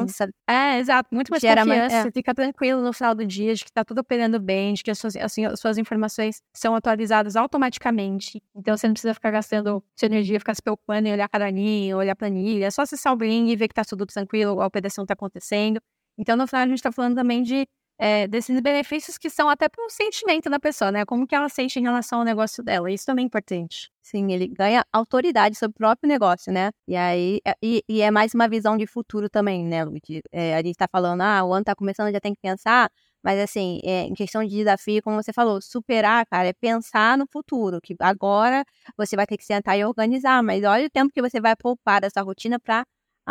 É, 0.48 0.78
exato. 0.78 1.08
Muito 1.14 1.30
mais 1.30 1.40
Gera 1.40 1.62
confiança. 1.62 1.80
Mais, 1.80 1.92
é. 1.92 2.02
Você 2.02 2.10
fica 2.10 2.34
tranquilo 2.34 2.82
no 2.82 2.92
final 2.92 3.14
do 3.14 3.24
dia 3.24 3.54
de 3.54 3.64
que 3.64 3.72
tá 3.72 3.84
tudo 3.84 4.00
operando 4.00 4.40
bem, 4.40 4.74
de 4.74 4.82
que 4.82 4.90
as 4.90 4.98
suas, 4.98 5.14
assim, 5.16 5.44
as 5.46 5.60
suas 5.60 5.78
informações 5.78 6.42
são 6.52 6.74
atualizadas 6.74 7.36
automaticamente. 7.36 8.42
Então 8.54 8.76
você 8.76 8.88
não 8.88 8.94
precisa 8.94 9.14
ficar 9.14 9.30
gastando 9.30 9.82
sua 9.94 10.06
energia, 10.06 10.40
ficar 10.40 10.54
se 10.54 10.62
preocupando 10.62 11.06
em 11.06 11.12
olhar 11.12 11.28
caderninho, 11.28 11.96
olhar 11.96 12.16
planilha. 12.16 12.66
É 12.66 12.70
só 12.70 12.82
acessar 12.82 13.12
o 13.12 13.16
Bring 13.16 13.48
e 13.48 13.56
ver 13.56 13.68
que 13.68 13.74
tá 13.74 13.84
tudo 13.84 14.04
tranquilo, 14.06 14.60
a 14.60 14.66
operação 14.66 15.06
tá 15.06 15.14
acontecendo. 15.14 15.80
Então, 16.18 16.36
no 16.36 16.46
final, 16.46 16.64
a 16.64 16.68
gente 16.68 16.82
tá 16.82 16.90
falando 16.90 17.14
também 17.14 17.42
de 17.42 17.66
é, 18.00 18.26
desses 18.26 18.58
benefícios 18.62 19.18
que 19.18 19.28
são 19.28 19.46
até 19.50 19.68
para 19.68 19.84
o 19.84 19.90
sentimento 19.90 20.48
da 20.48 20.58
pessoa, 20.58 20.90
né? 20.90 21.04
Como 21.04 21.26
que 21.26 21.34
ela 21.34 21.50
sente 21.50 21.78
em 21.78 21.82
relação 21.82 22.20
ao 22.20 22.24
negócio 22.24 22.64
dela. 22.64 22.90
Isso 22.90 23.04
também 23.04 23.24
é 23.24 23.26
importante. 23.26 23.90
Sim, 24.02 24.32
ele 24.32 24.48
ganha 24.48 24.82
autoridade 24.90 25.54
sobre 25.56 25.74
o 25.74 25.78
próprio 25.78 26.08
negócio, 26.08 26.50
né? 26.50 26.70
E 26.88 26.96
aí, 26.96 27.40
é, 27.46 27.54
e, 27.62 27.84
e 27.86 28.00
é 28.00 28.10
mais 28.10 28.32
uma 28.34 28.48
visão 28.48 28.78
de 28.78 28.86
futuro 28.86 29.28
também, 29.28 29.66
né, 29.66 29.84
Lud? 29.84 30.00
É, 30.32 30.56
a 30.56 30.62
gente 30.62 30.76
tá 30.76 30.88
falando, 30.90 31.20
ah, 31.20 31.44
o 31.44 31.52
ano 31.52 31.62
tá 31.64 31.74
começando, 31.74 32.10
já 32.10 32.20
tem 32.20 32.32
que 32.32 32.40
pensar, 32.40 32.90
mas 33.22 33.38
assim, 33.38 33.80
é, 33.84 34.04
em 34.04 34.14
questão 34.14 34.42
de 34.42 34.48
desafio, 34.48 35.02
como 35.02 35.22
você 35.22 35.32
falou, 35.32 35.60
superar, 35.60 36.24
cara, 36.26 36.48
é 36.48 36.52
pensar 36.54 37.18
no 37.18 37.26
futuro, 37.30 37.80
que 37.82 37.94
agora 38.00 38.64
você 38.96 39.14
vai 39.14 39.26
ter 39.26 39.36
que 39.36 39.44
sentar 39.44 39.78
e 39.78 39.84
organizar, 39.84 40.42
mas 40.42 40.64
olha 40.64 40.86
o 40.86 40.90
tempo 40.90 41.12
que 41.12 41.20
você 41.20 41.38
vai 41.38 41.54
poupar 41.54 42.00
dessa 42.00 42.22
rotina 42.22 42.58
para 42.58 42.82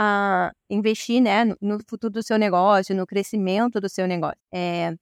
a 0.01 0.53
investir 0.69 1.21
né, 1.21 1.43
no 1.61 1.77
futuro 1.85 2.13
do 2.13 2.23
seu 2.23 2.37
negócio, 2.37 2.95
no 2.95 3.05
crescimento 3.05 3.81
do 3.81 3.89
seu 3.89 4.07
negócio. 4.07 4.37
É, 4.49 4.95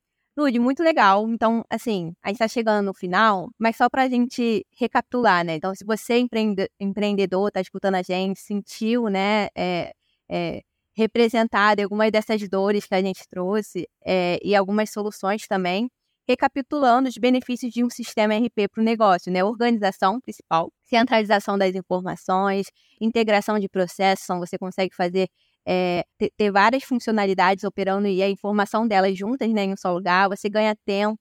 muito 0.59 0.81
legal. 0.81 1.29
Então, 1.29 1.63
assim, 1.69 2.13
a 2.23 2.29
gente 2.29 2.37
está 2.37 2.47
chegando 2.47 2.83
no 2.87 2.93
final, 2.95 3.47
mas 3.59 3.75
só 3.77 3.87
para 3.89 4.03
a 4.03 4.09
gente 4.09 4.65
recapitular, 4.75 5.45
né? 5.45 5.55
Então, 5.55 5.75
se 5.75 5.85
você 5.85 6.13
é 6.13 6.19
empreende 6.19 6.67
empreendedor, 6.79 7.49
está 7.49 7.61
escutando 7.61 7.93
a 7.95 8.01
gente, 8.01 8.39
sentiu, 8.39 9.07
né, 9.07 9.49
é, 9.55 9.93
é, 10.29 10.61
representado 10.95 11.83
algumas 11.83 12.11
dessas 12.11 12.49
dores 12.49 12.87
que 12.87 12.95
a 12.95 13.01
gente 13.01 13.21
trouxe 13.29 13.87
é, 14.03 14.39
e 14.43 14.55
algumas 14.55 14.89
soluções 14.89 15.47
também, 15.47 15.89
recapitulando 16.27 17.07
os 17.07 17.17
benefícios 17.17 17.71
de 17.71 17.83
um 17.83 17.89
sistema 17.89 18.35
RP 18.35 18.67
para 18.71 18.81
o 18.81 18.83
negócio, 18.83 19.31
né? 19.31 19.43
Organização 19.43 20.19
principal, 20.19 20.71
centralização 20.83 21.57
das 21.57 21.73
informações, 21.75 22.67
integração 22.99 23.57
de 23.59 23.69
processos, 23.69 24.25
então 24.25 24.39
você 24.39 24.57
consegue 24.57 24.93
fazer 24.95 25.29
é, 25.65 26.03
ter, 26.37 26.51
várias 26.51 26.83
funcionalidades 26.83 27.63
operando 27.63 28.07
e 28.07 28.21
a 28.23 28.29
informação 28.29 28.87
delas 28.87 29.17
juntas 29.17 29.49
né, 29.51 29.65
em 29.65 29.73
um 29.73 29.77
só 29.77 29.91
lugar, 29.93 30.29
você 30.29 30.49
ganha 30.49 30.75
tempo, 30.85 31.19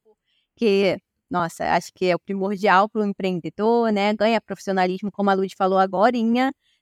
que, 0.57 0.97
nossa, 1.31 1.65
acho 1.75 1.93
que 1.95 2.07
é 2.07 2.15
o 2.15 2.19
primordial 2.19 2.89
para 2.89 3.03
o 3.03 3.05
empreendedor, 3.05 3.93
né? 3.93 4.15
Ganha 4.15 4.41
profissionalismo, 4.41 5.11
como 5.13 5.31
a 5.31 5.35
Lud 5.35 5.55
falou 5.57 5.79
agora, 5.79 6.17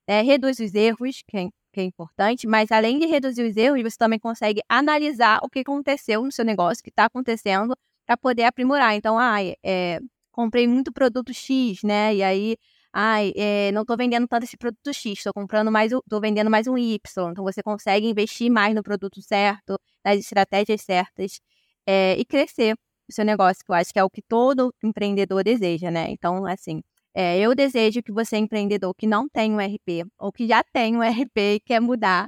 né? 0.06 0.20
reduz 0.22 0.58
os 0.60 0.74
erros, 0.74 1.22
que 1.26 1.36
é, 1.38 1.48
que 1.72 1.80
é 1.80 1.84
importante, 1.84 2.46
mas 2.46 2.70
além 2.70 2.98
de 2.98 3.06
reduzir 3.06 3.42
os 3.42 3.56
erros, 3.56 3.82
você 3.82 3.96
também 3.98 4.18
consegue 4.18 4.60
analisar 4.68 5.40
o 5.42 5.48
que 5.48 5.60
aconteceu 5.60 6.22
no 6.22 6.32
seu 6.32 6.44
negócio, 6.44 6.80
o 6.80 6.84
que 6.84 6.90
está 6.90 7.06
acontecendo, 7.06 7.74
para 8.06 8.16
poder 8.16 8.44
aprimorar. 8.44 8.94
Então, 8.94 9.18
ai, 9.18 9.54
é, 9.64 10.00
comprei 10.32 10.66
muito 10.66 10.92
produto 10.92 11.32
X, 11.32 11.82
né? 11.82 12.14
E 12.14 12.22
aí, 12.22 12.56
ai, 12.92 13.32
é, 13.36 13.72
não 13.72 13.82
estou 13.82 13.96
vendendo 13.96 14.26
tanto 14.28 14.44
esse 14.44 14.56
produto 14.56 14.92
X, 14.92 15.18
estou 15.18 15.32
comprando 15.32 15.70
mais, 15.70 15.92
estou 15.92 16.20
vendendo 16.20 16.50
mais 16.50 16.66
um 16.66 16.76
Y. 16.78 17.30
Então, 17.30 17.44
você 17.44 17.62
consegue 17.62 18.08
investir 18.08 18.50
mais 18.50 18.74
no 18.74 18.82
produto 18.82 19.20
certo, 19.22 19.78
nas 20.04 20.18
estratégias 20.18 20.82
certas 20.82 21.40
é, 21.86 22.16
e 22.18 22.24
crescer 22.24 22.74
o 23.08 23.12
seu 23.12 23.24
negócio, 23.24 23.64
que 23.64 23.70
eu 23.70 23.74
acho 23.74 23.92
que 23.92 23.98
é 23.98 24.04
o 24.04 24.10
que 24.10 24.22
todo 24.22 24.74
empreendedor 24.82 25.44
deseja, 25.44 25.90
né? 25.90 26.06
Então, 26.10 26.46
assim, 26.46 26.82
é, 27.14 27.38
eu 27.38 27.54
desejo 27.54 28.02
que 28.02 28.12
você, 28.12 28.36
empreendedor 28.36 28.94
que 28.94 29.06
não 29.06 29.28
tem 29.28 29.52
um 29.52 29.58
RP 29.60 30.04
ou 30.18 30.32
que 30.32 30.46
já 30.48 30.62
tem 30.72 30.96
um 30.96 31.02
RP 31.02 31.38
e 31.56 31.60
quer 31.60 31.80
mudar, 31.80 32.26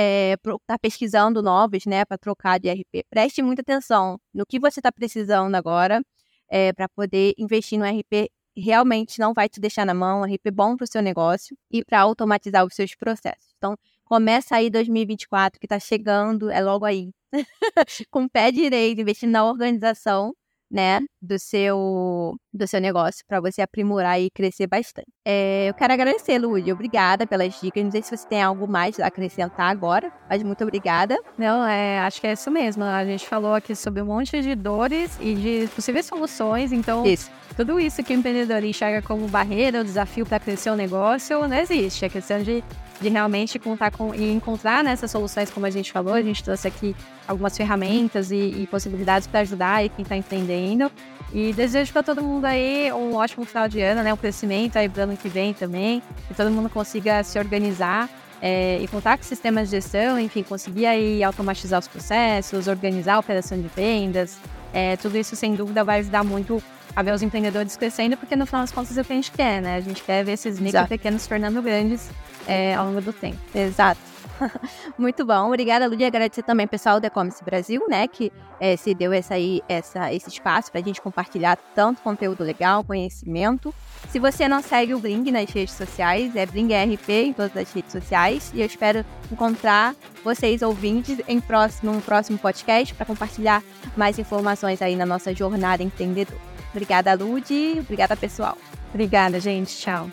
é, 0.00 0.36
tá 0.64 0.78
pesquisando 0.78 1.42
novos, 1.42 1.84
né, 1.84 2.04
para 2.04 2.16
trocar 2.16 2.60
de 2.60 2.70
RP, 2.70 3.04
preste 3.10 3.42
muita 3.42 3.62
atenção 3.62 4.16
no 4.32 4.46
que 4.46 4.60
você 4.60 4.78
está 4.78 4.92
precisando 4.92 5.56
agora 5.56 6.00
é, 6.48 6.72
para 6.72 6.88
poder 6.88 7.34
investir 7.36 7.76
no 7.80 7.84
RP 7.84 8.30
realmente 8.56 9.18
não 9.18 9.32
vai 9.34 9.48
te 9.48 9.60
deixar 9.60 9.84
na 9.84 9.94
mão, 9.94 10.22
RP 10.22 10.52
bom 10.52 10.76
para 10.76 10.84
o 10.84 10.86
seu 10.86 11.02
negócio 11.02 11.56
e 11.68 11.84
para 11.84 12.00
automatizar 12.00 12.64
os 12.64 12.74
seus 12.74 12.94
processos. 12.94 13.52
Então, 13.56 13.76
começa 14.04 14.54
aí 14.54 14.70
2024 14.70 15.58
que 15.58 15.66
está 15.66 15.80
chegando, 15.80 16.48
é 16.48 16.60
logo 16.60 16.84
aí, 16.84 17.10
com 18.10 18.24
o 18.24 18.30
pé 18.30 18.52
direito, 18.52 19.00
investindo 19.00 19.32
na 19.32 19.44
organização 19.44 20.32
né, 20.70 21.00
do 21.20 21.38
seu, 21.38 22.36
do 22.52 22.66
seu 22.66 22.80
negócio 22.80 23.24
para 23.26 23.40
você 23.40 23.62
aprimorar 23.62 24.20
e 24.20 24.30
crescer 24.30 24.66
bastante. 24.66 25.08
É, 25.24 25.68
eu 25.68 25.74
quero 25.74 25.92
agradecer, 25.92 26.38
Lúdia. 26.38 26.74
Obrigada 26.74 27.26
pelas 27.26 27.58
dicas. 27.60 27.82
Não 27.82 27.90
sei 27.90 28.02
se 28.02 28.16
você 28.16 28.26
tem 28.26 28.42
algo 28.42 28.68
mais 28.68 29.00
a 29.00 29.06
acrescentar 29.06 29.70
agora, 29.70 30.12
mas 30.28 30.42
muito 30.42 30.62
obrigada. 30.62 31.18
Não, 31.36 31.66
é, 31.66 32.00
acho 32.00 32.20
que 32.20 32.26
é 32.26 32.32
isso 32.32 32.50
mesmo. 32.50 32.84
A 32.84 33.04
gente 33.04 33.26
falou 33.26 33.54
aqui 33.54 33.74
sobre 33.74 34.02
um 34.02 34.06
monte 34.06 34.40
de 34.40 34.54
dores 34.54 35.18
e 35.20 35.34
de 35.34 35.68
possíveis 35.74 36.06
soluções. 36.06 36.72
Então, 36.72 37.04
isso. 37.06 37.30
tudo 37.56 37.80
isso 37.80 38.02
que 38.02 38.12
o 38.12 38.16
empreendedor 38.16 38.62
enxerga 38.62 39.06
como 39.06 39.26
barreira 39.28 39.78
ou 39.78 39.84
desafio 39.84 40.26
para 40.26 40.38
crescer 40.38 40.70
o 40.70 40.76
negócio 40.76 41.46
não 41.48 41.56
existe. 41.56 42.04
É 42.04 42.08
questão 42.08 42.42
de 42.42 42.62
de 43.00 43.08
realmente 43.08 43.58
contar 43.58 43.90
com 43.90 44.14
e 44.14 44.32
encontrar 44.32 44.82
nessas 44.82 45.10
soluções, 45.10 45.50
como 45.50 45.66
a 45.66 45.70
gente 45.70 45.92
falou, 45.92 46.14
a 46.14 46.22
gente 46.22 46.42
trouxe 46.42 46.66
aqui 46.68 46.96
algumas 47.26 47.56
ferramentas 47.56 48.30
e, 48.30 48.36
e 48.36 48.66
possibilidades 48.66 49.26
para 49.26 49.40
ajudar 49.40 49.74
aí 49.76 49.88
quem 49.88 50.02
está 50.02 50.16
empreendendo. 50.16 50.90
E 51.32 51.52
desejo 51.52 51.92
para 51.92 52.02
todo 52.02 52.22
mundo 52.22 52.46
aí 52.46 52.90
um 52.92 53.14
ótimo 53.14 53.44
final 53.44 53.68
de 53.68 53.80
ano, 53.80 54.02
né? 54.02 54.12
Um 54.12 54.16
crescimento 54.16 54.76
aí 54.76 54.88
para 54.88 55.02
ano 55.02 55.16
que 55.16 55.28
vem 55.28 55.52
também, 55.52 56.02
que 56.26 56.34
todo 56.34 56.50
mundo 56.50 56.70
consiga 56.70 57.22
se 57.22 57.38
organizar 57.38 58.08
é, 58.40 58.78
e 58.80 58.88
contar 58.88 59.18
com 59.18 59.24
sistemas 59.24 59.68
de 59.68 59.76
gestão, 59.76 60.18
enfim, 60.18 60.42
conseguir 60.42 60.86
aí 60.86 61.22
automatizar 61.22 61.80
os 61.80 61.88
processos, 61.88 62.66
organizar 62.66 63.14
a 63.14 63.18
operação 63.18 63.60
de 63.60 63.68
vendas. 63.68 64.38
É, 64.72 64.96
tudo 64.96 65.16
isso, 65.16 65.36
sem 65.36 65.54
dúvida, 65.54 65.84
vai 65.84 66.00
ajudar 66.00 66.24
muito 66.24 66.62
a 66.98 67.02
ver 67.02 67.14
os 67.14 67.22
empreendedores 67.22 67.76
crescendo, 67.76 68.16
porque 68.16 68.34
no 68.34 68.44
final 68.44 68.62
das 68.62 68.72
contas 68.72 68.98
é 68.98 69.00
o 69.00 69.04
que 69.04 69.12
a 69.12 69.14
gente 69.14 69.30
quer, 69.30 69.62
né? 69.62 69.76
A 69.76 69.80
gente 69.80 70.02
quer 70.02 70.24
ver 70.24 70.32
esses 70.32 70.58
micro 70.58 70.80
e 70.80 70.88
pequenos 70.88 71.24
tornando 71.28 71.62
grandes 71.62 72.10
é, 72.44 72.74
ao 72.74 72.86
longo 72.86 73.00
do 73.00 73.12
tempo. 73.12 73.38
Exato. 73.54 74.00
Muito 74.98 75.24
bom. 75.24 75.46
Obrigada, 75.46 75.86
Lúdia. 75.86 76.08
Agradecer 76.08 76.42
também 76.42 76.64
ao 76.64 76.68
pessoal 76.68 76.98
da 76.98 77.06
E-Commerce 77.06 77.44
Brasil, 77.44 77.86
né, 77.88 78.08
que 78.08 78.32
é, 78.58 78.76
se 78.76 78.94
deu 78.94 79.12
essa 79.12 79.34
aí, 79.34 79.62
essa, 79.68 80.12
esse 80.12 80.28
espaço 80.28 80.72
para 80.72 80.80
a 80.80 80.84
gente 80.84 81.00
compartilhar 81.00 81.56
tanto 81.72 82.02
conteúdo 82.02 82.42
legal, 82.42 82.82
conhecimento. 82.82 83.72
Se 84.10 84.18
você 84.18 84.48
não 84.48 84.60
segue 84.60 84.92
o 84.92 84.98
Bling 84.98 85.30
nas 85.30 85.48
redes 85.50 85.74
sociais, 85.74 86.34
é 86.34 86.44
BlingRP 86.46 87.10
em 87.26 87.32
todas 87.32 87.56
as 87.56 87.72
redes 87.72 87.92
sociais. 87.92 88.50
E 88.52 88.60
eu 88.60 88.66
espero 88.66 89.04
encontrar 89.30 89.94
vocês 90.24 90.62
ouvintes 90.62 91.20
em 91.28 91.40
próximo, 91.40 91.92
um 91.92 92.00
próximo 92.00 92.38
podcast 92.38 92.92
para 92.92 93.06
compartilhar 93.06 93.62
mais 93.96 94.18
informações 94.18 94.82
aí 94.82 94.96
na 94.96 95.06
nossa 95.06 95.32
jornada 95.32 95.80
empreendedora. 95.80 96.57
Obrigada, 96.78 97.12
Lud. 97.14 97.80
Obrigada, 97.80 98.16
pessoal. 98.16 98.56
Obrigada, 98.94 99.40
gente. 99.40 99.76
Tchau. 99.76 100.08